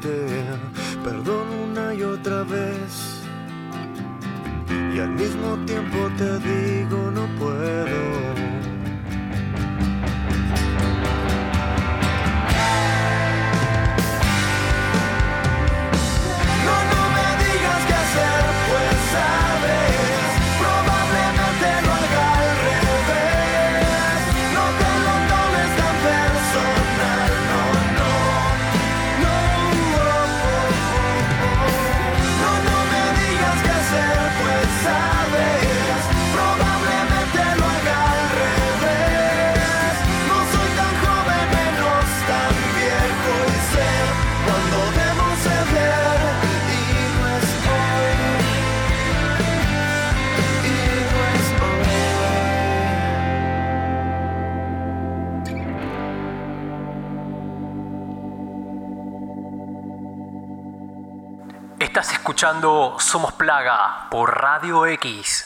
[62.99, 65.45] Somos Plaga por Radio X.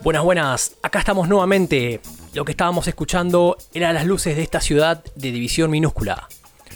[0.00, 0.74] Buenas, buenas.
[0.82, 2.00] Acá estamos nuevamente.
[2.34, 6.26] Lo que estábamos escuchando eran las luces de esta ciudad de división minúscula.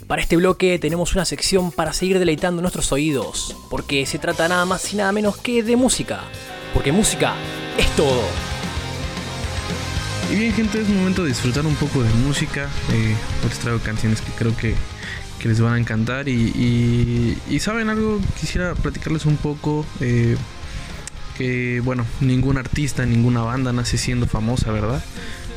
[0.06, 4.64] Para este bloque tenemos una sección para seguir deleitando nuestros oídos, porque se trata nada
[4.66, 6.20] más y nada menos que de música.
[6.72, 7.34] Porque música
[7.76, 8.51] es todo.
[10.30, 12.68] Y bien, gente, es momento de disfrutar un poco de música.
[12.92, 13.16] Eh,
[13.48, 14.74] les traigo canciones que creo que,
[15.38, 16.28] que les van a encantar.
[16.28, 19.84] Y saben algo, quisiera platicarles un poco.
[20.00, 20.36] eh,
[21.36, 25.02] que, bueno, ningún artista, ninguna banda nace siendo famosa, ¿verdad?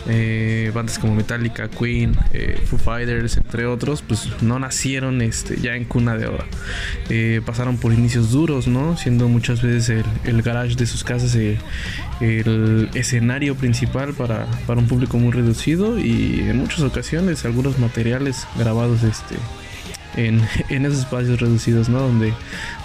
[0.08, 5.76] Eh, bandas como Metallica, Queen, eh, Foo Fighters, entre otros, pues no nacieron este, ya
[5.76, 6.46] en cuna de oro.
[7.10, 8.98] Eh, pasaron por inicios duros, ¿no?
[8.98, 11.58] Siendo muchas veces el, el garage de sus casas eh,
[12.20, 18.48] el escenario principal para, para un público muy reducido y en muchas ocasiones algunos materiales
[18.58, 19.36] grabados este,
[20.18, 20.39] en,
[20.70, 22.00] en esos espacios reducidos, ¿no?
[22.00, 22.32] Donde,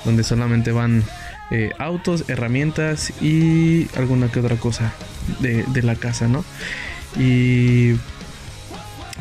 [0.05, 1.05] donde solamente van
[1.81, 4.93] autos, herramientas y alguna que otra cosa
[5.41, 6.45] de, de la casa, ¿no?
[7.17, 7.95] Y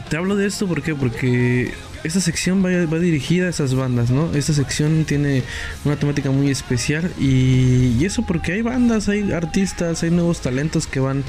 [0.10, 0.96] te hablo de esto ¿por qué?
[0.96, 4.34] porque esta sección va, va dirigida a esas bandas, ¿no?
[4.34, 5.44] Esta sección tiene
[5.86, 11.00] una temática muy especial y, eso porque hay bandas, hay artistas, hay nuevos talentos que
[11.00, 11.24] van,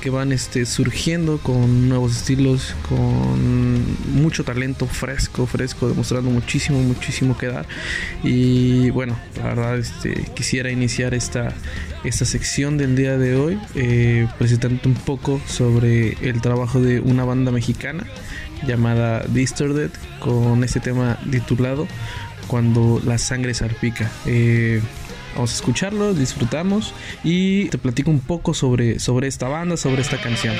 [0.00, 7.36] que van este, surgiendo con nuevos estilos, con mucho talento fresco, fresco, demostrando muchísimo, muchísimo
[7.36, 7.66] que dar.
[8.22, 11.52] Y bueno, la verdad este, quisiera iniciar esta,
[12.04, 17.24] esta sección del día de hoy eh, presentando un poco sobre el trabajo de una
[17.24, 18.06] banda mexicana
[18.66, 21.86] llamada Distorted con este tema titulado
[22.46, 24.10] Cuando la sangre salpica.
[24.26, 24.80] Eh,
[25.34, 26.94] vamos a escucharlo, disfrutamos
[27.24, 30.54] y te platico un poco sobre, sobre esta banda, sobre esta canción.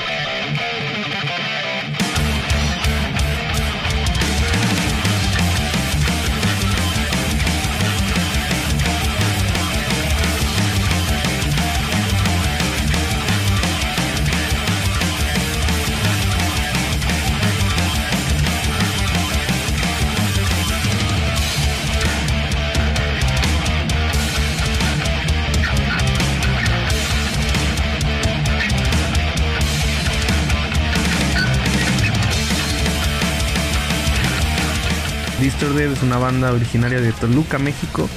[35.63, 38.09] Distorted es una banda originaria de Toluca, México.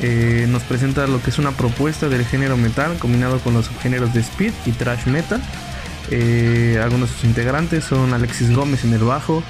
[0.00, 4.12] Eh, nos presenta lo que es una propuesta del género metal combinado con los subgéneros
[4.12, 5.40] de speed y thrash metal.
[6.10, 9.42] Eh, algunos de sus integrantes son Alexis Gómez en el bajo,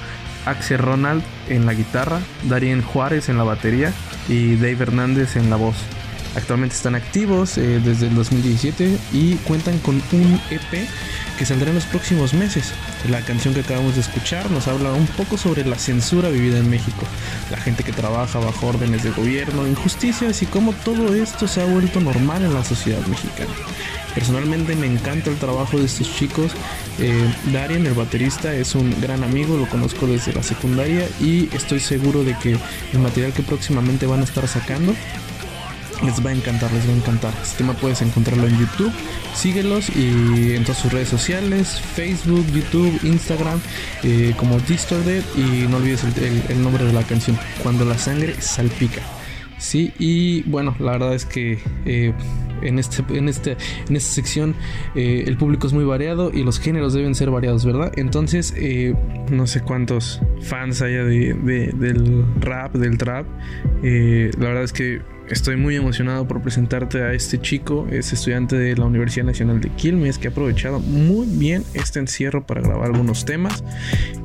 [0.45, 3.91] Axel Ronald en la guitarra, Darien Juárez en la batería
[4.29, 5.75] y Dave Hernández en la voz.
[6.35, 10.87] Actualmente están activos eh, desde el 2017 y cuentan con un EP
[11.37, 12.71] que saldrá en los próximos meses.
[13.09, 16.69] La canción que acabamos de escuchar nos habla un poco sobre la censura vivida en
[16.69, 17.03] México,
[17.49, 21.65] la gente que trabaja bajo órdenes de gobierno, injusticias y cómo todo esto se ha
[21.65, 23.51] vuelto normal en la sociedad mexicana.
[24.13, 26.51] Personalmente me encanta el trabajo de estos chicos.
[26.99, 31.79] Eh, Darien, el baterista, es un gran amigo, lo conozco desde la secundaria y estoy
[31.79, 32.57] seguro de que
[32.93, 34.93] el material que próximamente van a estar sacando
[36.03, 37.33] les va a encantar, les va a encantar.
[37.41, 38.91] Este tema puedes encontrarlo en YouTube.
[39.35, 43.59] Síguelos y en todas sus redes sociales, Facebook, YouTube, Instagram,
[44.03, 45.23] eh, como Distorted.
[45.35, 46.03] Y no olvides
[46.49, 49.01] el, nombre de la canción, Cuando la sangre salpica.
[49.57, 52.13] Sí, y bueno, la verdad es que eh,
[52.63, 54.55] en, este, en, este, en esta sección
[54.95, 57.91] eh, el público es muy variado y los géneros deben ser variados, ¿verdad?
[57.95, 58.55] Entonces,
[59.29, 63.27] no sé cuántos fans haya de, de- del rap, del trap.
[63.83, 65.01] La verdad es que
[65.31, 67.87] estoy muy emocionado por presentarte a este chico.
[67.89, 72.45] Es estudiante de la Universidad Nacional de Quilmes que ha aprovechado muy bien este encierro
[72.45, 73.63] para grabar algunos temas.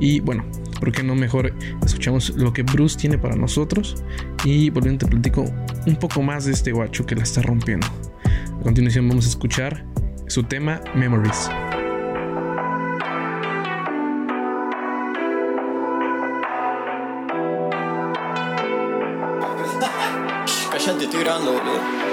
[0.01, 0.45] Y bueno,
[0.81, 1.53] ¿por qué no mejor
[1.85, 4.03] escuchamos lo que Bruce tiene para nosotros?
[4.45, 5.45] Y volviendo te platico
[5.87, 7.87] un poco más de este guacho que la está rompiendo.
[8.59, 9.85] A continuación vamos a escuchar
[10.27, 11.49] su tema Memories.
[21.27, 22.06] Cállate, estoy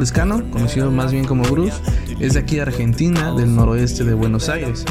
[0.00, 1.76] Lescano, conocido más bien como Bruce,
[2.20, 4.84] es de aquí de Argentina, del noroeste de Buenos Aires.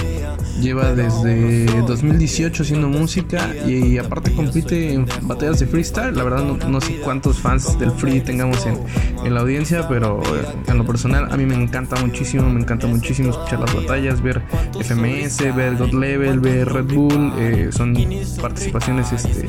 [0.60, 6.16] Lleva desde 2018 haciendo música y, aparte compite en batallas de freestyle.
[6.16, 8.78] La verdad no, no sé cuántos fans del free tengamos en,
[9.24, 12.88] en la audiencia, pero eh, en lo personal a mí me encanta muchísimo, me encanta
[12.88, 14.42] muchísimo escuchar las batallas, ver
[14.80, 17.34] FMS, ver God Level, ver Red Bull.
[17.38, 17.96] eh, son
[18.42, 19.48] participaciones este,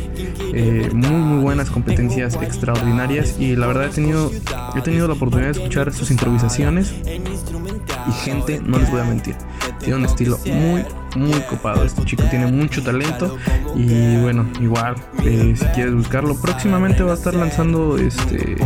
[0.53, 4.31] eh, muy muy buenas, competencias extraordinarias y la verdad he tenido,
[4.76, 6.93] he tenido la oportunidad de escuchar sus improvisaciones
[8.09, 9.36] y gente, no les voy a mentir,
[9.78, 10.84] tiene un estilo muy,
[11.16, 11.84] muy copado.
[11.84, 13.36] Este chico tiene mucho talento
[13.74, 18.57] y bueno, igual, eh, si quieres buscarlo, próximamente va a estar lanzando este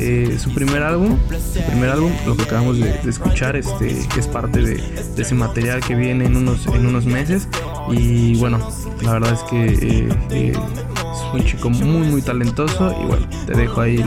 [0.00, 1.18] eh, su primer álbum.
[1.66, 4.82] Primer álbum, lo que acabamos de, escuchar, este, que es parte de,
[5.16, 7.48] ese material que viene en unos, en unos meses.
[7.90, 8.58] Y bueno,
[9.02, 12.94] la verdad es que eh, es un chico muy, muy talentoso.
[13.02, 14.04] Y bueno, te dejo ahí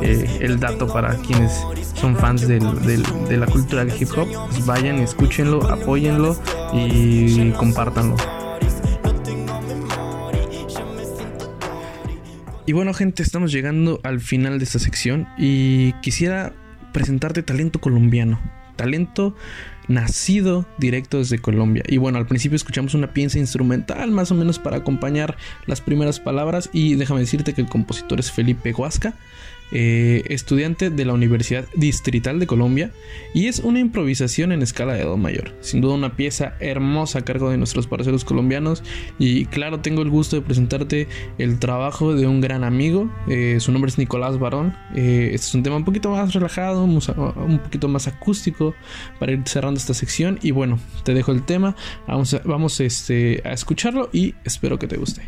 [0.00, 1.52] el dato para quienes
[2.00, 6.34] son fans de la cultura del hip hop, pues vayan, escúchenlo, apóyenlo
[6.72, 8.16] y compártanlo.
[12.66, 16.54] Y bueno gente, estamos llegando al final de esta sección y quisiera
[16.92, 18.40] presentarte talento colombiano.
[18.76, 19.36] Talento
[19.88, 21.82] nacido directo desde Colombia.
[21.86, 25.36] Y bueno, al principio escuchamos una pieza instrumental más o menos para acompañar
[25.66, 29.14] las primeras palabras y déjame decirte que el compositor es Felipe Huasca.
[29.72, 32.90] Eh, estudiante de la Universidad Distrital de Colombia
[33.34, 35.54] y es una improvisación en escala de do mayor.
[35.60, 38.82] Sin duda una pieza hermosa a cargo de nuestros parceros colombianos
[39.18, 41.08] y claro tengo el gusto de presentarte
[41.38, 45.54] el trabajo de un gran amigo, eh, su nombre es Nicolás Barón, eh, este es
[45.54, 48.74] un tema un poquito más relajado, un poquito más acústico
[49.18, 53.52] para ir cerrando esta sección y bueno, te dejo el tema, vamos a, este, a
[53.52, 55.22] escucharlo y espero que te guste.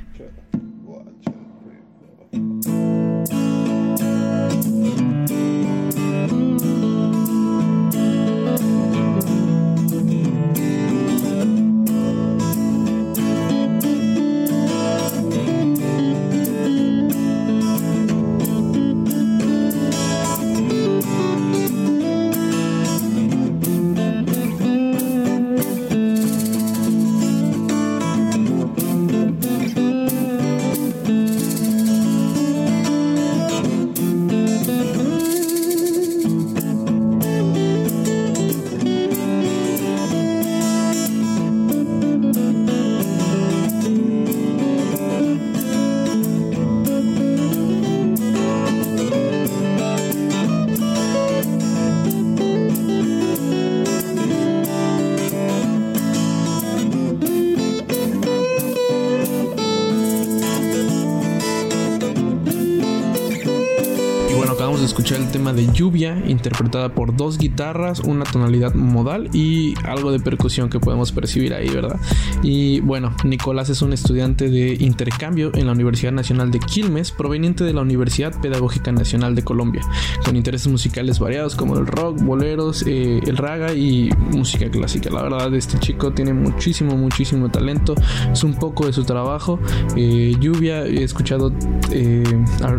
[66.11, 71.69] Interpretada por dos guitarras, una tonalidad modal y algo de percusión que podemos percibir ahí,
[71.69, 71.99] ¿verdad?
[72.43, 77.65] Y bueno, Nicolás es un estudiante de intercambio en la Universidad Nacional de Quilmes, proveniente
[77.65, 79.83] de la Universidad Pedagógica Nacional de Colombia,
[80.25, 85.11] con intereses musicales variados como el rock, boleros, eh, el raga y música clásica.
[85.11, 87.95] La verdad, este chico tiene muchísimo, muchísimo talento.
[88.33, 89.59] Es un poco de su trabajo.
[89.97, 91.53] Eh, Lluvia, he escuchado,
[91.91, 92.25] eh,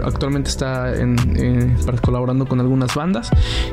[0.03, 0.93] actualmente está
[2.01, 3.12] colaborando con algunas bandas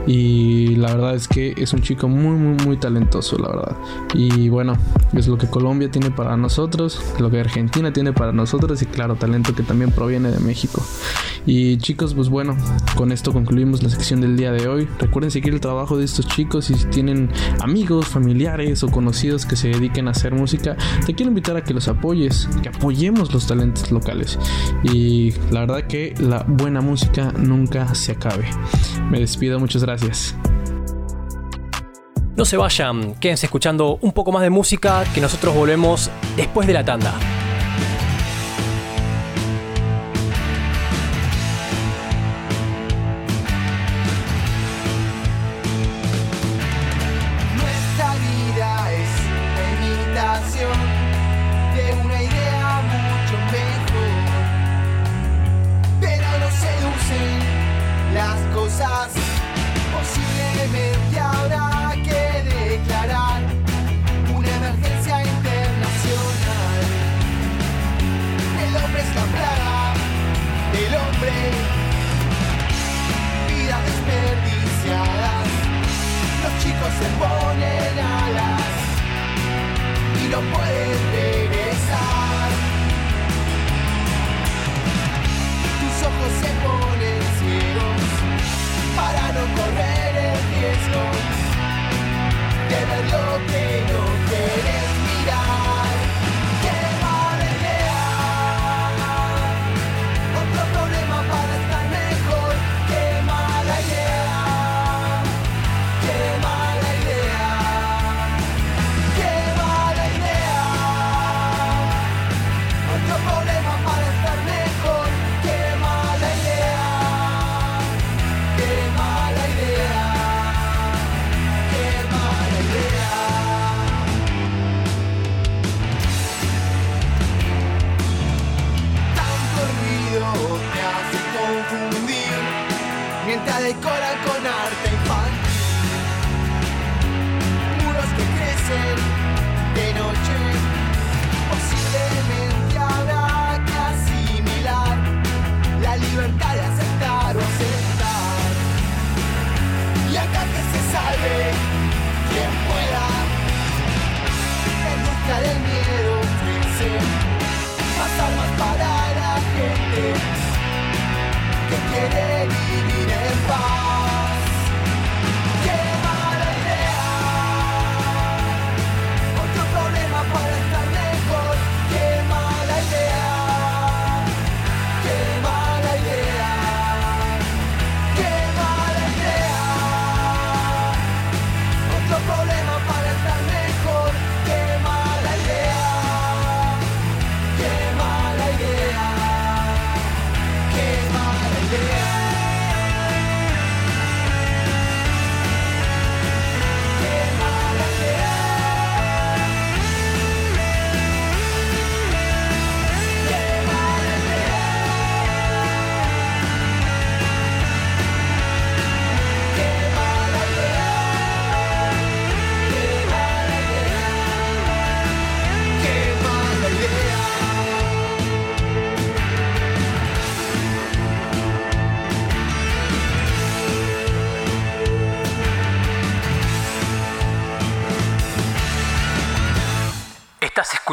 [0.06, 3.76] y la verdad es que es un chico muy, muy, muy talentoso, la verdad.
[4.14, 4.76] Y bueno,
[5.12, 9.16] es lo que Colombia tiene para nosotros, lo que Argentina tiene para nosotros y claro,
[9.16, 10.82] talento que también proviene de México.
[11.46, 12.56] Y chicos, pues bueno,
[12.96, 14.88] con esto concluimos la sección del día de hoy.
[14.98, 17.30] Recuerden seguir el trabajo de estos chicos y si tienen
[17.60, 20.76] amigos, familiares o conocidos que se dediquen a hacer música,
[21.06, 24.38] te quiero invitar a que los apoyes, que apoyemos los talentos locales.
[24.82, 28.46] Y la verdad que la buena música nunca se acabe.
[29.10, 30.34] Me despido, muchas gracias.
[32.36, 36.72] No se vayan, quédense escuchando un poco más de música que nosotros volvemos después de
[36.72, 37.14] la tanda.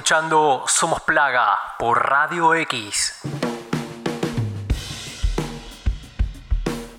[0.07, 3.19] Escuchando Somos Plaga por Radio X.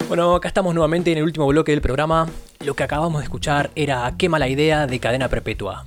[0.09, 2.29] Bueno, acá estamos nuevamente en el último bloque del programa.
[2.61, 5.87] Lo que acabamos de escuchar era Qué mala idea de cadena perpetua.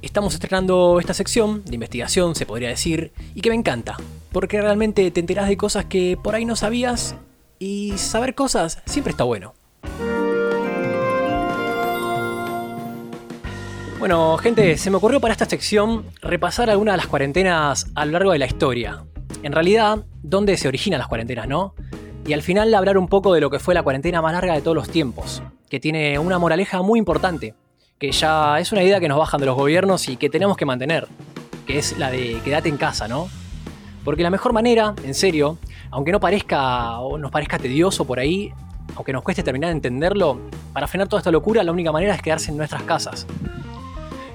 [0.00, 3.98] Estamos estrenando esta sección de investigación, se podría decir, y que me encanta,
[4.32, 7.14] porque realmente te enterás de cosas que por ahí no sabías
[7.58, 9.52] y saber cosas siempre está bueno.
[14.04, 18.12] Bueno, gente, se me ocurrió para esta sección repasar algunas de las cuarentenas a lo
[18.12, 19.02] largo de la historia.
[19.42, 21.74] En realidad, dónde se originan las cuarentenas, ¿no?
[22.26, 24.60] Y al final hablar un poco de lo que fue la cuarentena más larga de
[24.60, 27.54] todos los tiempos, que tiene una moraleja muy importante,
[27.98, 30.66] que ya es una idea que nos bajan de los gobiernos y que tenemos que
[30.66, 31.08] mantener,
[31.66, 33.30] que es la de quédate en casa, ¿no?
[34.04, 35.56] Porque la mejor manera, en serio,
[35.90, 38.52] aunque no parezca o nos parezca tedioso por ahí,
[38.96, 40.40] aunque nos cueste terminar de entenderlo,
[40.74, 43.26] para frenar toda esta locura la única manera es quedarse en nuestras casas.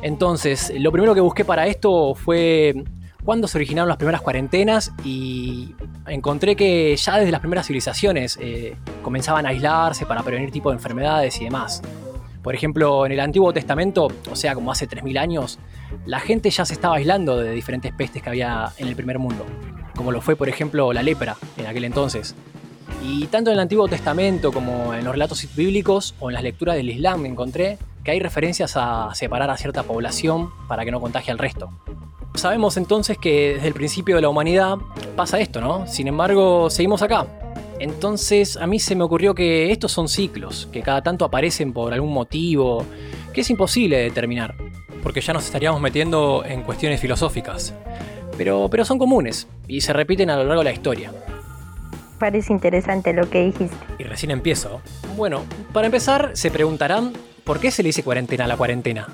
[0.02, 2.84] Entonces, lo primero que busqué para esto fue
[3.24, 5.76] cuándo se originaron las primeras cuarentenas y
[6.08, 10.76] encontré que ya desde las primeras civilizaciones eh, comenzaban a aislarse para prevenir tipo de
[10.76, 11.82] enfermedades y demás.
[12.42, 15.60] Por ejemplo, en el Antiguo Testamento, o sea, como hace 3.000 años,
[16.06, 19.46] la gente ya se estaba aislando de diferentes pestes que había en el primer mundo,
[19.96, 22.36] como lo fue, por ejemplo, la lepra en aquel entonces.
[23.04, 26.76] Y tanto en el Antiguo Testamento como en los relatos bíblicos o en las lecturas
[26.76, 31.32] del Islam encontré que hay referencias a separar a cierta población para que no contagie
[31.32, 31.70] al resto.
[32.36, 34.78] Sabemos entonces que desde el principio de la humanidad
[35.16, 35.88] pasa esto, ¿no?
[35.88, 37.28] Sin embargo, seguimos acá.
[37.80, 41.94] Entonces a mí se me ocurrió que estos son ciclos, que cada tanto aparecen por
[41.94, 42.86] algún motivo,
[43.34, 44.56] que es imposible de determinar,
[45.02, 47.74] porque ya nos estaríamos metiendo en cuestiones filosóficas.
[48.38, 51.12] Pero, pero son comunes y se repiten a lo largo de la historia.
[52.20, 53.76] Parece interesante lo que dijiste.
[53.98, 54.82] Y recién empiezo.
[55.16, 55.44] Bueno,
[55.74, 57.14] para empezar, se preguntarán
[57.44, 59.08] por qué se le dice cuarentena a la cuarentena.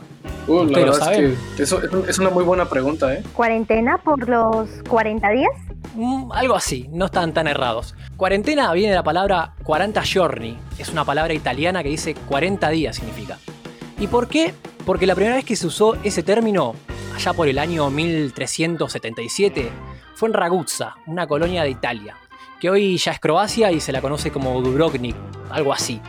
[0.47, 1.37] Uh, la Ustedes lo verdad es saben.
[1.57, 3.23] que eso es- es una muy buena pregunta, ¿eh?
[3.33, 5.51] ¿Cuarentena por los 40 días?
[5.95, 7.95] Mm, algo así, no están tan errados.
[8.17, 12.95] Cuarentena viene de la palabra 40 giorni, es una palabra italiana que dice 40 días
[12.97, 13.37] significa.
[13.99, 14.53] ¿Y por qué?
[14.85, 16.75] Porque la primera vez que se usó ese término,
[17.15, 19.69] allá por el año 1377,
[20.15, 22.15] fue en Ragusa, una colonia de Italia,
[22.65, 25.15] que hoy ya es Croacia y se la conoce como Dubrovnik,
[25.51, 26.01] algo así.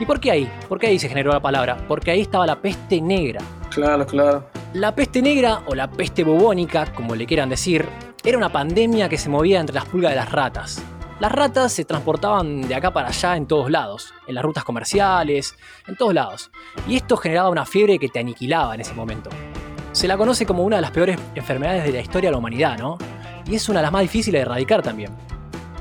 [0.00, 0.50] ¿Y por qué ahí?
[0.66, 1.76] ¿Por qué ahí se generó la palabra?
[1.86, 3.42] Porque ahí estaba la peste negra.
[3.68, 4.46] Claro, claro.
[4.72, 7.86] La peste negra o la peste bubónica, como le quieran decir,
[8.24, 10.82] era una pandemia que se movía entre las pulgas de las ratas.
[11.20, 15.54] Las ratas se transportaban de acá para allá en todos lados, en las rutas comerciales,
[15.86, 16.50] en todos lados.
[16.88, 19.28] Y esto generaba una fiebre que te aniquilaba en ese momento.
[19.92, 22.78] Se la conoce como una de las peores enfermedades de la historia de la humanidad,
[22.78, 22.96] ¿no?
[23.46, 25.12] Y es una de las más difíciles de erradicar también.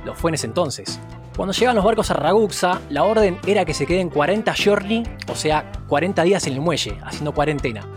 [0.05, 0.99] Lo fue en ese entonces.
[1.35, 5.35] Cuando llegan los barcos a Ragusa, la orden era que se queden 40 giorni, o
[5.35, 7.87] sea, 40 días en el muelle, haciendo cuarentena.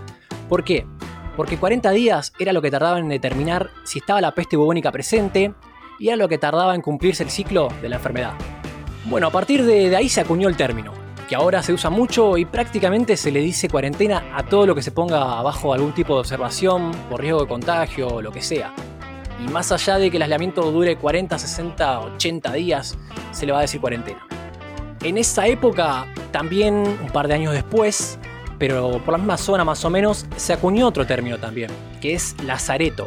[0.49, 0.87] ¿Por qué?
[1.37, 5.55] Porque 40 días era lo que tardaba en determinar si estaba la peste bubónica presente
[5.99, 8.33] y era lo que tardaba en cumplirse el ciclo de la enfermedad.
[9.05, 10.93] Bueno, a partir de ahí se acuñó el término,
[11.29, 14.83] que ahora se usa mucho y prácticamente se le dice cuarentena a todo lo que
[14.83, 18.73] se ponga bajo algún tipo de observación por riesgo de contagio o lo que sea.
[19.45, 22.99] Y más allá de que el aislamiento dure 40, 60, 80 días,
[23.33, 24.27] se le va a decir cuarentena.
[25.03, 28.19] En esa época, también un par de años después,
[28.59, 31.71] pero por la misma zona más o menos, se acuñó otro término también,
[32.01, 33.07] que es lazareto.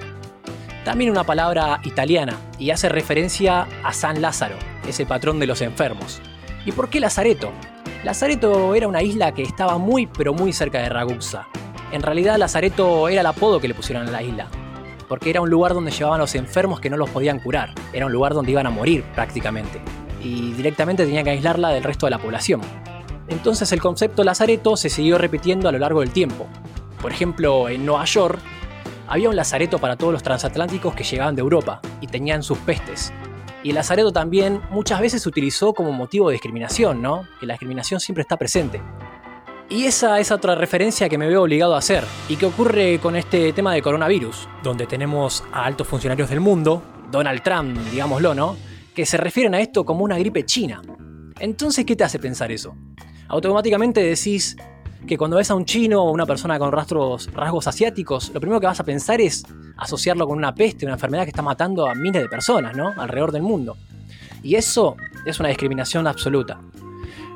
[0.86, 4.56] También una palabra italiana y hace referencia a San Lázaro,
[4.88, 6.22] ese patrón de los enfermos.
[6.66, 7.52] ¿Y por qué Lazareto?
[8.04, 11.48] Lazareto era una isla que estaba muy pero muy cerca de Ragusa.
[11.92, 14.48] En realidad Lazareto era el apodo que le pusieron a la isla,
[15.10, 18.06] porque era un lugar donde llevaban a los enfermos que no los podían curar, era
[18.06, 19.82] un lugar donde iban a morir prácticamente,
[20.24, 22.62] y directamente tenían que aislarla del resto de la población.
[23.28, 26.48] Entonces el concepto Lazareto se siguió repitiendo a lo largo del tiempo.
[27.02, 28.40] Por ejemplo, en Nueva York
[29.08, 33.12] había un lazareto para todos los transatlánticos que llegaban de Europa y tenían sus pestes.
[33.64, 37.26] Y el lazareto también muchas veces se utilizó como motivo de discriminación, ¿no?
[37.40, 38.82] Que la discriminación siempre está presente.
[39.72, 42.04] Y esa es otra referencia que me veo obligado a hacer.
[42.28, 44.48] ¿Y qué ocurre con este tema de coronavirus?
[44.64, 48.58] Donde tenemos a altos funcionarios del mundo, Donald Trump, digámoslo, ¿no?
[48.96, 50.82] Que se refieren a esto como una gripe china.
[51.40, 52.76] Entonces, ¿qué te hace pensar eso?
[53.28, 54.58] Automáticamente decís
[55.08, 58.66] que cuando ves a un chino o una persona con rasgos asiáticos, lo primero que
[58.66, 59.46] vas a pensar es
[59.78, 62.90] asociarlo con una peste, una enfermedad que está matando a miles de personas, ¿no?
[62.98, 63.78] Alrededor del mundo.
[64.42, 66.60] Y eso es una discriminación absoluta.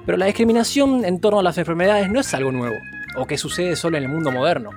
[0.06, 2.76] Pero la discriminación en torno a las enfermedades no es algo nuevo,
[3.16, 4.72] o que sucede solo en el mundo moderno.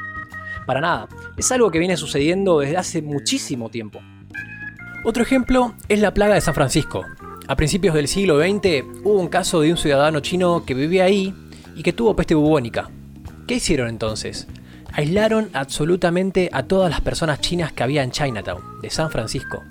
[0.67, 4.01] Para nada, es algo que viene sucediendo desde hace muchísimo tiempo.
[5.05, 7.05] Otro ejemplo es la plaga de San Francisco.
[7.49, 11.33] A principios del siglo XX hubo un caso de un ciudadano chino que vivía ahí
[11.77, 12.91] y que tuvo peste bubónica.
[13.47, 14.49] ¿Qué hicieron entonces?
[14.93, 19.63] Aislaron absolutamente a todas las personas chinas que había en Chinatown, de San Francisco.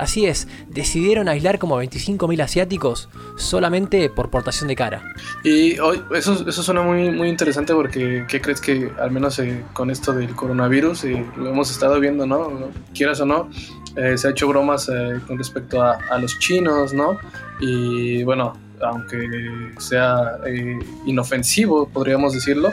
[0.00, 5.02] Así es, decidieron aislar como 25.000 asiáticos solamente por portación de cara.
[5.44, 9.62] Y hoy, eso, eso suena muy, muy interesante porque, ¿qué crees que al menos eh,
[9.74, 12.70] con esto del coronavirus, eh, lo hemos estado viendo, ¿no?
[12.94, 13.50] Quieras o no,
[13.94, 17.18] eh, se ha hecho bromas eh, con respecto a, a los chinos, ¿no?
[17.60, 19.28] Y bueno, aunque
[19.78, 20.38] sea
[21.04, 22.70] inofensivo, podríamos decirlo,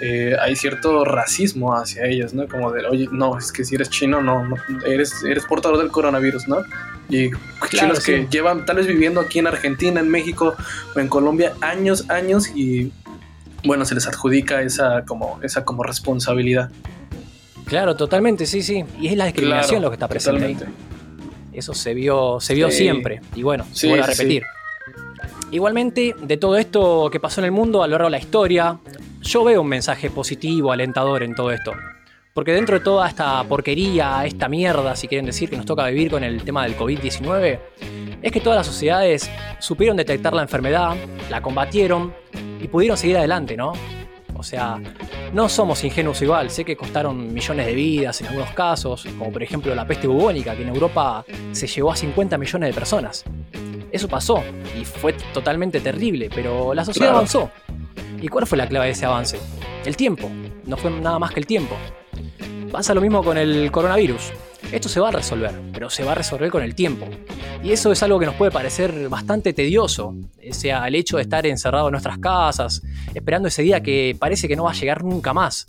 [0.00, 2.48] eh, hay cierto racismo hacia ellos, ¿no?
[2.48, 5.90] Como de, oye, no, es que si eres chino, no, no eres, eres portador del
[5.90, 6.58] coronavirus, ¿no?
[7.08, 7.30] Y
[7.68, 8.12] chinos sí.
[8.12, 10.54] que llevan tal vez viviendo aquí en Argentina, en México
[10.94, 12.92] o en Colombia años, años y
[13.64, 16.70] bueno, se les adjudica esa como, esa como responsabilidad.
[17.66, 18.84] Claro, totalmente, sí, sí.
[18.98, 20.56] Y es la discriminación Claro, lo que está presente ahí.
[21.52, 22.78] Eso se vio, se vio Sí.
[22.78, 23.20] siempre.
[23.34, 24.44] Y bueno, Sí, se vuelve a repetir.
[25.50, 28.78] Igualmente, de todo esto que pasó en el mundo a lo largo de la historia,
[29.20, 31.72] yo veo un mensaje positivo, alentador en todo esto.
[32.32, 36.10] Porque dentro de toda esta porquería, esta mierda, si quieren decir, que nos toca vivir
[36.10, 37.58] con el tema del COVID-19,
[38.22, 40.94] es que todas las sociedades supieron detectar la enfermedad,
[41.28, 42.14] la combatieron
[42.60, 43.72] y pudieron seguir adelante, ¿no?
[44.36, 44.78] O sea,
[45.34, 49.42] no somos ingenuos igual, sé que costaron millones de vidas en algunos casos, como por
[49.42, 53.24] ejemplo la peste bubónica, que en Europa se llevó a 50 millones de personas.
[53.92, 54.42] Eso pasó
[54.80, 57.18] y fue totalmente terrible, pero la sociedad Claro.
[57.18, 57.50] avanzó.
[58.22, 59.38] ¿Y cuál fue la clave de ese avance?
[59.84, 60.30] El tiempo.
[60.66, 61.76] No fue nada más que el tiempo.
[62.70, 64.32] Pasa lo mismo con el coronavirus.
[64.72, 67.06] Esto se va a resolver, pero se va a resolver con el tiempo.
[67.64, 71.24] Y eso es algo que nos puede parecer bastante tedioso, o sea, el hecho de
[71.24, 75.02] estar encerrados en nuestras casas, esperando ese día que parece que no va a llegar
[75.02, 75.66] nunca más.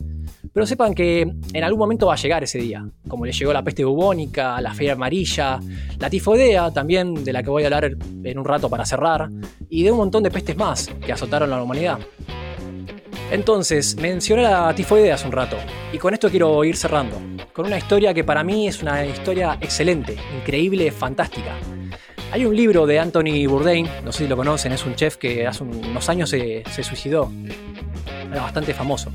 [0.54, 3.64] Pero sepan que en algún momento va a llegar ese día, como le llegó la
[3.64, 5.60] peste bubónica, la fiebre amarilla,
[5.98, 9.30] la tifoidea también, de la que voy a hablar en un rato para cerrar,
[9.70, 12.00] y de un montón de pestes más que azotaron a la humanidad.
[13.32, 15.56] Entonces, mencioné la tifoidea hace un rato,
[15.94, 17.16] y con esto quiero ir cerrando,
[17.54, 21.56] con una historia que para mí es una historia excelente, increíble, fantástica.
[22.34, 25.48] Hay un libro de Anthony Bourdain, no sé si lo conocen, es un chef que
[25.48, 27.32] hace unos años se, suicidó.
[28.30, 29.14] Era bastante famoso.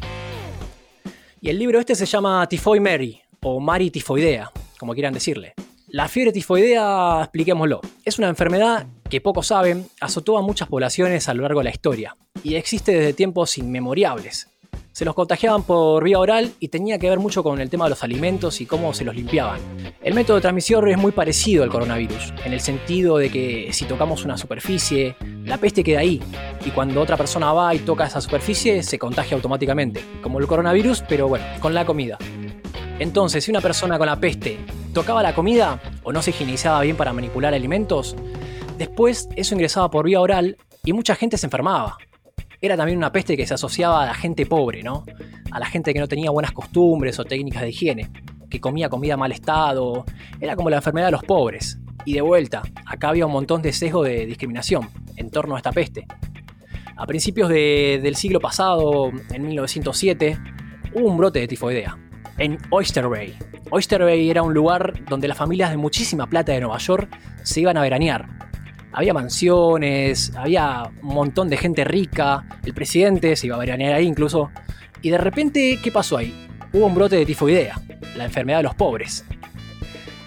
[1.43, 5.53] Y el libro este se llama Tifoid Mary, o Mary tifoidea, como quieran decirle.
[5.89, 11.35] La fiebre tifoidea, expliquémoslo, es una enfermedad que pocos saben, azotó a muchas poblaciones a
[11.35, 14.49] lo largo de la historia, y existe desde tiempos inmemorables.
[14.91, 17.91] Se los contagiaban por vía oral y tenía que ver mucho con el tema de
[17.91, 19.61] los alimentos y cómo se los limpiaban.
[20.03, 23.85] El método de transmisión es muy parecido al coronavirus, en el sentido de que si
[23.85, 25.15] tocamos una superficie,
[25.45, 26.21] la peste queda ahí,
[26.65, 31.05] y cuando otra persona va y toca esa superficie, se contagia automáticamente, como el coronavirus,
[31.09, 32.19] pero bueno, con la comida.
[32.99, 34.59] Entonces, si una persona con la peste
[34.95, 38.17] tocaba la comida o no se higienizaba bien para manipular alimentos,
[38.79, 41.99] después eso ingresaba por vía oral y mucha gente se enfermaba.
[42.61, 45.05] Era también una peste que se asociaba a la gente pobre, ¿no?
[45.51, 48.11] A la gente que no tenía buenas costumbres o técnicas de higiene,
[48.49, 50.07] que comía comida mal estado.
[50.41, 51.79] Era como la enfermedad de los pobres.
[52.07, 55.73] Y de vuelta, acá había un montón de sesgo de discriminación en torno a esta
[55.73, 56.07] peste.
[56.97, 60.39] A principios de- del siglo pasado, en 1907,
[60.95, 61.99] hubo un brote de tifoidea
[62.39, 63.37] en Oyster Bay.
[63.71, 67.09] Oyster Bay era un lugar donde las familias de muchísima plata de Nueva York
[67.43, 68.29] se iban a veranear.
[68.93, 74.07] Había mansiones, había un montón de gente rica, el presidente se iba a veranear ahí
[74.07, 74.51] incluso.
[75.03, 76.49] Y de repente, ¿qué pasó ahí?
[76.73, 77.81] Hubo un brote de tifoidea,
[78.17, 79.25] la enfermedad de los pobres.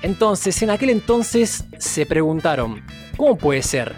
[0.02, 2.84] Entonces, en aquel entonces se preguntaron,
[3.18, 3.94] ¿cómo puede ser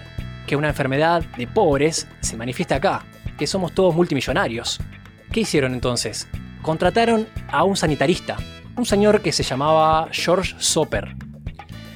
[0.47, 3.03] que una enfermedad de pobres se manifieste acá?
[3.37, 4.79] Que somos todos multimillonarios.
[5.31, 6.27] ¿Qué hicieron entonces?
[6.61, 8.37] Contrataron a un sanitarista,
[8.77, 11.15] un señor que se llamaba George Soper.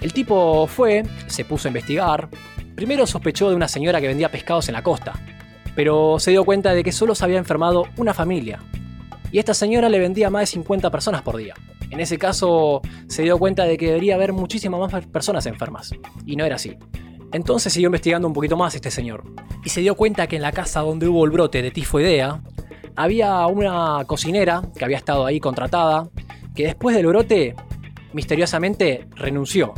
[0.02, 2.30] El tipo fue, se puso a investigar.
[2.76, 5.14] Primero sospechó de una señora que vendía pescados en la costa,
[5.76, 8.60] pero se dio cuenta de que solo se había enfermado una familia.
[9.32, 11.54] Y esta señora le vendía a más de 50 personas por día.
[11.92, 15.92] En ese caso, se dio cuenta de que debería haber muchísimas más personas enfermas.
[16.26, 16.78] Y no era así.
[17.32, 19.24] Entonces siguió investigando un poquito más este señor.
[19.64, 22.42] Y se dio cuenta que en la casa donde hubo el brote de tifoidea,
[22.96, 26.10] había una cocinera que había estado ahí contratada,
[26.56, 27.56] que después del brote,
[28.14, 29.74] misteriosamente renunció.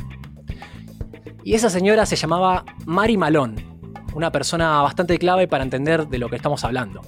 [1.43, 3.65] Y esa señora se llamaba Mary Malone,
[4.13, 7.01] una persona bastante clave para entender de lo que estamos hablando.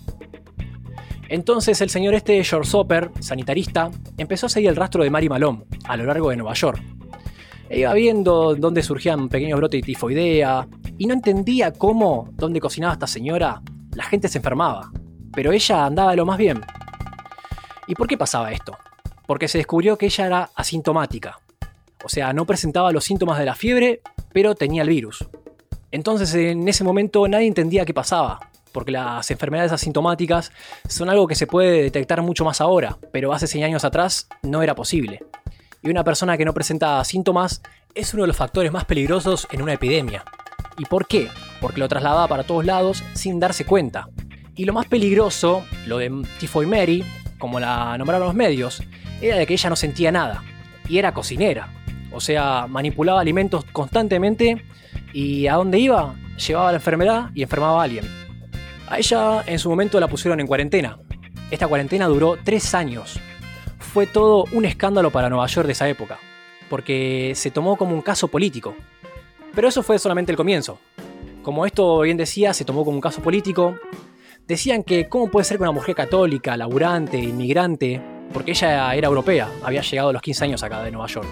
[1.27, 5.65] Entonces el señor este, George Soper, sanitarista, empezó a seguir el rastro de Mary Malone
[5.83, 6.81] a lo largo de Nueva York.
[7.69, 12.93] E iba viendo dónde surgían pequeños brotes de tifoidea y no entendía cómo, donde cocinaba
[12.93, 13.61] esta señora,
[13.93, 14.91] la gente se enfermaba.
[15.33, 16.61] Pero ella andaba lo más bien.
[17.87, 18.77] ¿Y por qué pasaba esto?
[19.25, 21.39] Porque se descubrió que ella era asintomática.
[22.03, 24.01] O sea, no presentaba los síntomas de la fiebre,
[24.31, 25.27] pero tenía el virus.
[25.91, 28.39] Entonces en ese momento nadie entendía qué pasaba,
[28.71, 30.51] porque las enfermedades asintomáticas
[30.87, 34.61] son algo que se puede detectar mucho más ahora, pero hace 100 años atrás no
[34.61, 35.23] era posible.
[35.81, 37.61] Y una persona que no presenta síntomas
[37.95, 40.23] es uno de los factores más peligrosos en una epidemia.
[40.77, 41.29] ¿Y por qué?
[41.59, 44.07] Porque lo trasladaba para todos lados sin darse cuenta.
[44.59, 47.01] Y lo más peligroso, lo de Tifoid Mary,
[47.37, 48.83] como la nombraron los medios,
[49.21, 50.43] era de que ella no sentía nada.
[50.89, 51.69] Y era cocinera.
[52.11, 54.61] O sea, manipulaba alimentos constantemente
[55.13, 56.13] y a dónde iba,
[56.45, 58.03] llevaba la enfermedad y enfermaba a alguien.
[58.89, 60.99] A ella en su momento la pusieron en cuarentena.
[61.49, 63.17] Esta cuarentena duró tres años.
[63.77, 66.19] Fue todo un escándalo para Nueva York de esa época,
[66.69, 68.75] porque se tomó como un caso político.
[69.55, 70.79] Pero eso fue solamente el comienzo.
[71.43, 73.79] Como esto bien decía, se tomó como un caso político.
[74.49, 78.01] Decían que cómo puede ser que una mujer católica, laburante, inmigrante,
[78.33, 81.27] porque ella era europea, había llegado a los 15 años acá de Nueva York.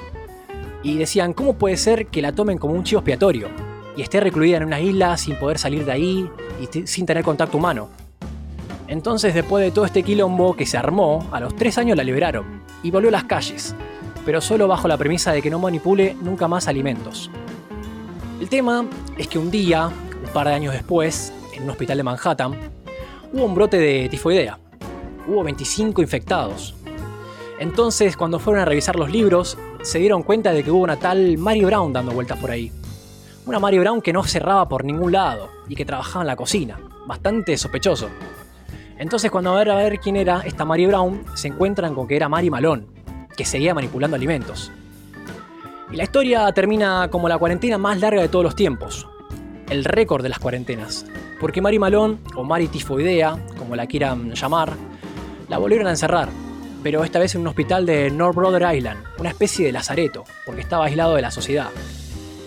[0.84, 3.48] Y decían, ¿cómo puede ser que la tomen como un chivo expiatorio?
[3.96, 6.30] Y esté recluida en una isla sin poder salir de ahí
[6.62, 7.90] y sin tener contacto humano.
[8.88, 12.62] Entonces, después de todo este quilombo que se armó, a los tres años la liberaron
[12.84, 13.74] y volvió a las calles,
[14.28, 17.32] pero solo bajo la premisa de que no manipule nunca más alimentos.
[18.40, 18.86] El tema
[19.18, 22.77] es que un día, un par de años después, en un hospital de Manhattan,
[23.34, 24.60] hubo un brote de tifoidea.
[25.28, 26.76] Hubo 25 infectados.
[27.60, 31.38] Entonces, cuando fueron a revisar los libros, se dieron cuenta de que hubo una tal
[31.38, 32.72] Mary Brown dando vueltas por ahí.
[33.46, 36.80] Una Mary Brown que no cerraba por ningún lado y que trabajaba en la cocina.
[37.08, 38.10] Bastante sospechoso.
[38.98, 42.30] Entonces, cuando van a ver quién era esta Mary Brown, se encuentran con que era
[42.30, 42.86] Mary Malone,
[43.36, 44.72] que seguía manipulando alimentos.
[45.92, 49.08] Y la historia termina como la cuarentena más larga de todos los tiempos.
[49.70, 51.06] El récord de las cuarentenas.
[51.40, 54.74] Porque Mary Malone, o Mary Tifoidea, como la quieran llamar,
[55.48, 56.30] la volvieron a encerrar.
[56.84, 60.62] Pero esta vez en un hospital de North Brother Island, una especie de lazareto, porque
[60.62, 61.70] estaba aislado de la sociedad.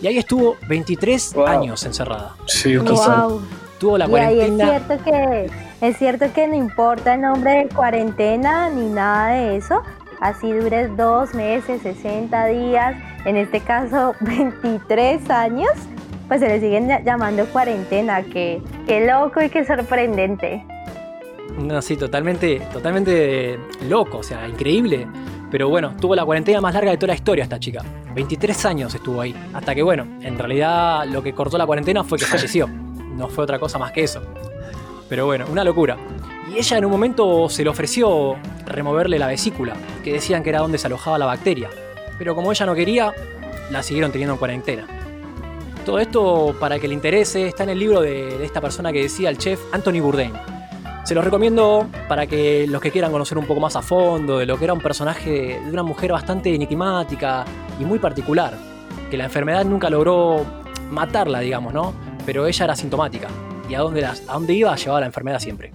[0.02, 2.34] Y ahí estuvo 23 años encerrada.
[2.46, 3.42] Sí, Wow.
[3.78, 4.78] Tuvo la Y ahí es cuarentena.
[4.86, 9.82] cierto que es cierto que no importa el nombre de cuarentena ni nada de eso.
[10.20, 15.70] Así dures dos meses, 60 días, en este caso 23 años,
[16.30, 18.22] pues se le siguen ll- llamando cuarentena.
[18.22, 18.62] Qué
[19.04, 20.64] loco y qué sorprendente.
[21.58, 23.58] No, sí, totalmente, totalmente
[23.88, 25.08] loco, o sea, increíble.
[25.50, 27.82] Pero bueno, tuvo la cuarentena más larga de toda la historia esta chica.
[28.14, 29.34] 23 años estuvo ahí.
[29.52, 32.68] Hasta que bueno, en realidad lo que cortó la cuarentena fue que falleció.
[32.68, 34.22] No fue otra cosa más que eso.
[35.08, 35.96] Pero bueno, una locura.
[36.48, 39.74] Y ella en un momento se le ofreció removerle la vesícula,
[40.04, 41.68] que decían que era donde se alojaba la bacteria.
[42.16, 43.12] Pero como ella no quería,
[43.72, 44.86] la siguieron teniendo en cuarentena.
[45.84, 49.30] Todo esto, para que le interese, está en el libro de, esta persona que decía
[49.30, 50.32] el chef Anthony Bourdain.
[51.04, 54.46] Se los recomiendo para que los que quieran conocer un poco más a fondo de
[54.46, 57.44] lo que era un personaje de una mujer bastante enigmática
[57.80, 58.54] y muy particular,
[59.10, 60.44] que la enfermedad nunca logró
[60.90, 61.94] matarla, digamos, ¿no?
[62.26, 63.28] Pero ella era sintomática
[63.68, 65.72] y a dónde, a dónde iba llevaba la enfermedad siempre.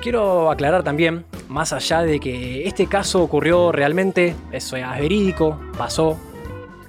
[0.00, 6.16] Quiero aclarar también, más allá de que este caso ocurrió realmente, eso es verídico, pasó,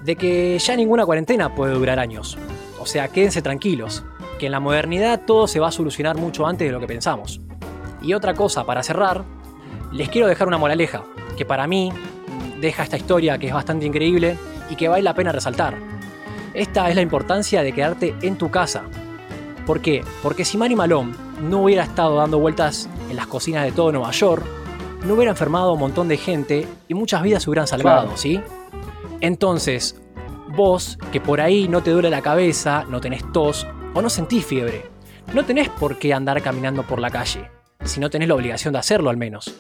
[0.06, 2.38] de que ya ninguna cuarentena puede durar años.
[2.80, 4.04] O sea, quédense tranquilos,
[4.38, 7.42] que en la modernidad todo se va a solucionar mucho antes de lo que pensamos.
[8.04, 9.24] Y otra cosa, para cerrar,
[9.92, 11.04] les quiero dejar una moraleja,
[11.36, 11.92] que para mí
[12.62, 14.38] deja esta historia que es bastante increíble
[14.70, 15.76] y que vale la pena resaltar.
[16.54, 18.84] Esta es la importancia de quedarte en tu casa.
[19.66, 20.04] ¿Por qué?
[20.22, 24.12] Porque si Manny Malone no hubiera estado dando vueltas en las cocinas de todo Nueva
[24.12, 24.46] York,
[25.04, 28.16] no hubiera enfermado a un montón de gente y muchas vidas se hubieran salvado.
[28.16, 28.40] ¿sí?
[29.22, 30.02] Entonces,
[30.56, 34.46] vos que por ahí no te duele la cabeza, no tenés tos o no sentís
[34.46, 34.84] fiebre,
[35.34, 37.50] no tenés por qué andar caminando por la calle,
[37.84, 39.56] si no tenés la obligación de hacerlo al menos.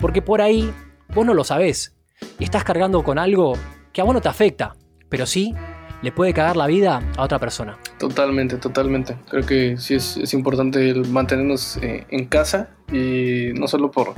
[0.00, 0.72] Porque por ahí
[1.14, 1.94] vos no lo sabés
[2.38, 3.54] y estás cargando con algo
[3.92, 4.76] que a vos no te afecta,
[5.08, 5.54] pero sí
[6.02, 7.78] le puede cagar la vida a otra persona.
[7.98, 9.16] Totalmente, totalmente.
[9.30, 14.14] Creo que sí es, importante mantenernos eh, en casa y no solo por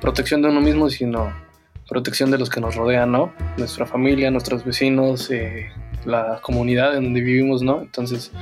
[0.00, 1.32] protección de uno mismo, sino
[1.90, 3.32] protección de los que nos rodean, ¿no?
[3.58, 5.68] Nuestra familia, nuestros vecinos, eh,
[6.06, 7.82] la comunidad en donde vivimos, ¿no?
[7.82, 8.32] Entonces,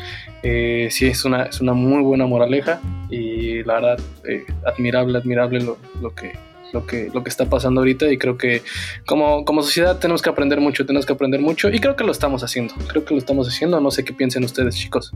[0.42, 2.80] eh, sí es una, es una muy buena moraleja
[3.10, 6.32] y la verdad, eh, admirable, admirable lo, lo que,
[6.72, 8.62] lo, que, lo que está pasando ahorita y creo que
[9.06, 12.12] como, como sociedad tenemos que aprender mucho, tenemos que aprender mucho y creo que lo
[12.12, 15.12] estamos haciendo, creo que lo estamos haciendo, no sé qué piensen ustedes chicos.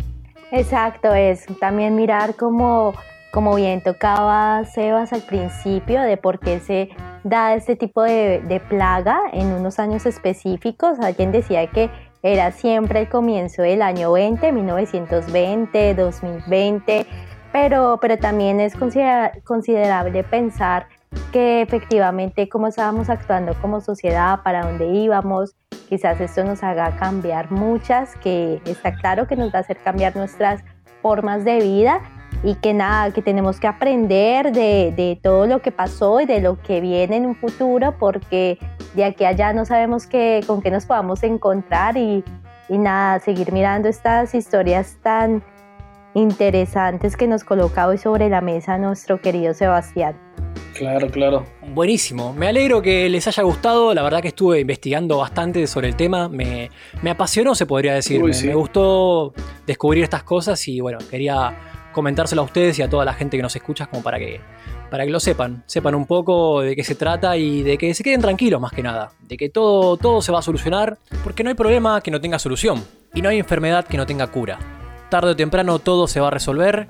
[0.51, 2.95] Exacto, es también mirar como,
[3.33, 6.91] como bien tocaba Sebas al principio de por qué se
[7.24, 11.01] da este tipo de, plaga en unos años específicos.
[11.01, 11.91] Alguien decía que
[12.22, 17.07] era siempre el comienzo del año 20, 1920, 2020,
[17.53, 20.87] pero, pero también es considera- considerable pensar
[21.33, 25.57] que efectivamente cómo estábamos actuando como sociedad, para dónde íbamos,
[25.89, 30.16] quizás esto nos haga cambiar muchas, que está claro que nos va a hacer cambiar
[30.16, 30.62] nuestras
[31.01, 32.01] formas de vida
[32.43, 36.40] y que nada, que tenemos que aprender de, de todo lo que pasó y de
[36.40, 38.59] lo que viene en un futuro, porque
[38.95, 42.24] de aquí a allá no sabemos qué, con qué nos podamos encontrar y,
[42.68, 45.43] y nada, seguir mirando estas historias tan
[46.14, 50.16] interesantes que nos coloca hoy sobre la mesa nuestro querido Sebastián.
[50.74, 51.45] Claro, claro.
[51.74, 55.97] Buenísimo, me alegro que les haya gustado, la verdad que estuve investigando bastante sobre el
[55.97, 56.70] tema, me,
[57.03, 58.47] me apasionó se podría decir, Uy, me, sí.
[58.49, 59.32] me gustó
[59.66, 63.43] descubrir estas cosas y bueno, quería comentárselo a ustedes y a toda la gente que
[63.43, 64.40] nos escucha como para que,
[64.90, 68.03] para que lo sepan, sepan un poco de qué se trata y de que se
[68.03, 71.51] queden tranquilos más que nada, de que todo, todo se va a solucionar porque no
[71.51, 72.82] hay problema que no tenga solución
[73.14, 74.59] y no hay enfermedad que no tenga cura.
[75.09, 76.88] Tarde o temprano todo se va a resolver,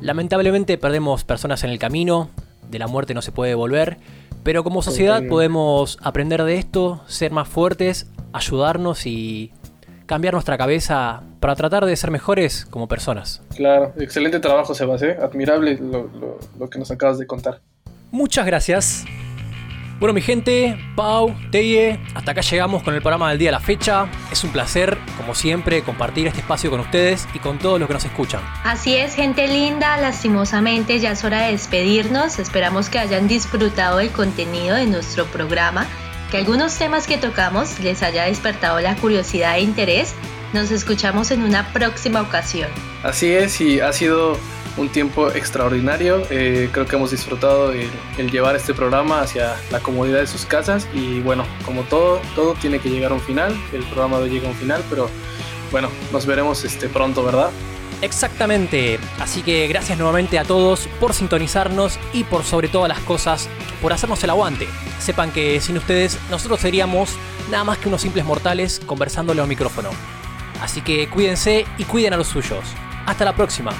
[0.00, 2.30] lamentablemente perdemos personas en el camino,
[2.68, 3.98] de la muerte no se puede volver,
[4.42, 9.52] pero como sociedad podemos aprender de esto, ser más fuertes, ayudarnos y
[10.10, 13.42] cambiar nuestra cabeza para tratar de ser mejores como personas.
[13.54, 15.16] Claro, excelente trabajo, Sebas, ¿eh?
[15.22, 17.60] admirable lo, lo- lo que nos acabas de contar.
[18.10, 19.04] Muchas gracias.
[20.00, 23.60] Bueno, mi gente, Pau, Teye, hasta acá llegamos con el programa del día a la
[23.60, 24.08] fecha.
[24.32, 27.92] Es un placer, como siempre, compartir este espacio con ustedes y con todos los que
[27.94, 28.40] nos escuchan.
[28.64, 32.38] Así es, gente linda, lastimosamente ya es hora de despedirnos.
[32.38, 35.86] Esperamos que hayan disfrutado del contenido de nuestro programa,
[36.30, 40.14] que algunos temas que tocamos les haya despertado la curiosidad e interés.
[40.52, 42.68] Nos escuchamos en una próxima ocasión.
[43.02, 44.36] Así es, y ha sido
[44.76, 46.22] un tiempo extraordinario.
[46.30, 50.44] eh, creo que hemos disfrutado el, el llevar este programa hacia la comodidad de sus
[50.46, 50.88] casas.
[50.94, 53.54] Y bueno, como todo, todo tiene que llegar a un final.
[53.72, 55.08] El programa de hoy llega a un final, pero
[55.70, 57.50] bueno, nos veremos este, pronto, ¿verdad?
[58.02, 58.98] Exactamente.
[59.18, 63.48] Así que gracias nuevamente a todos por sintonizarnos y por sobre todas las cosas,
[63.82, 64.68] por hacernos el aguante.
[64.98, 67.16] Sepan que sin ustedes nosotros seríamos
[67.50, 69.90] nada más que unos simples mortales conversándole a un micrófono.
[70.62, 72.64] Así que cuídense y cuiden a los suyos.
[73.06, 73.72] Hasta la próxima.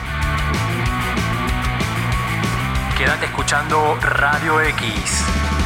[2.96, 5.59] Quédate escuchando Radio X.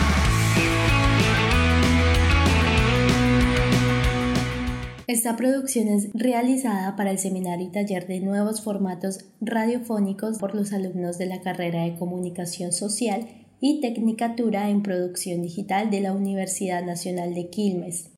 [5.07, 10.73] Esta producción es realizada para el seminario y taller de nuevos formatos radiofónicos por los
[10.73, 13.29] alumnos de la carrera de Comunicación Social
[13.61, 18.09] y Tecnicatura en Producción Digital de la Universidad Nacional de Quilmes.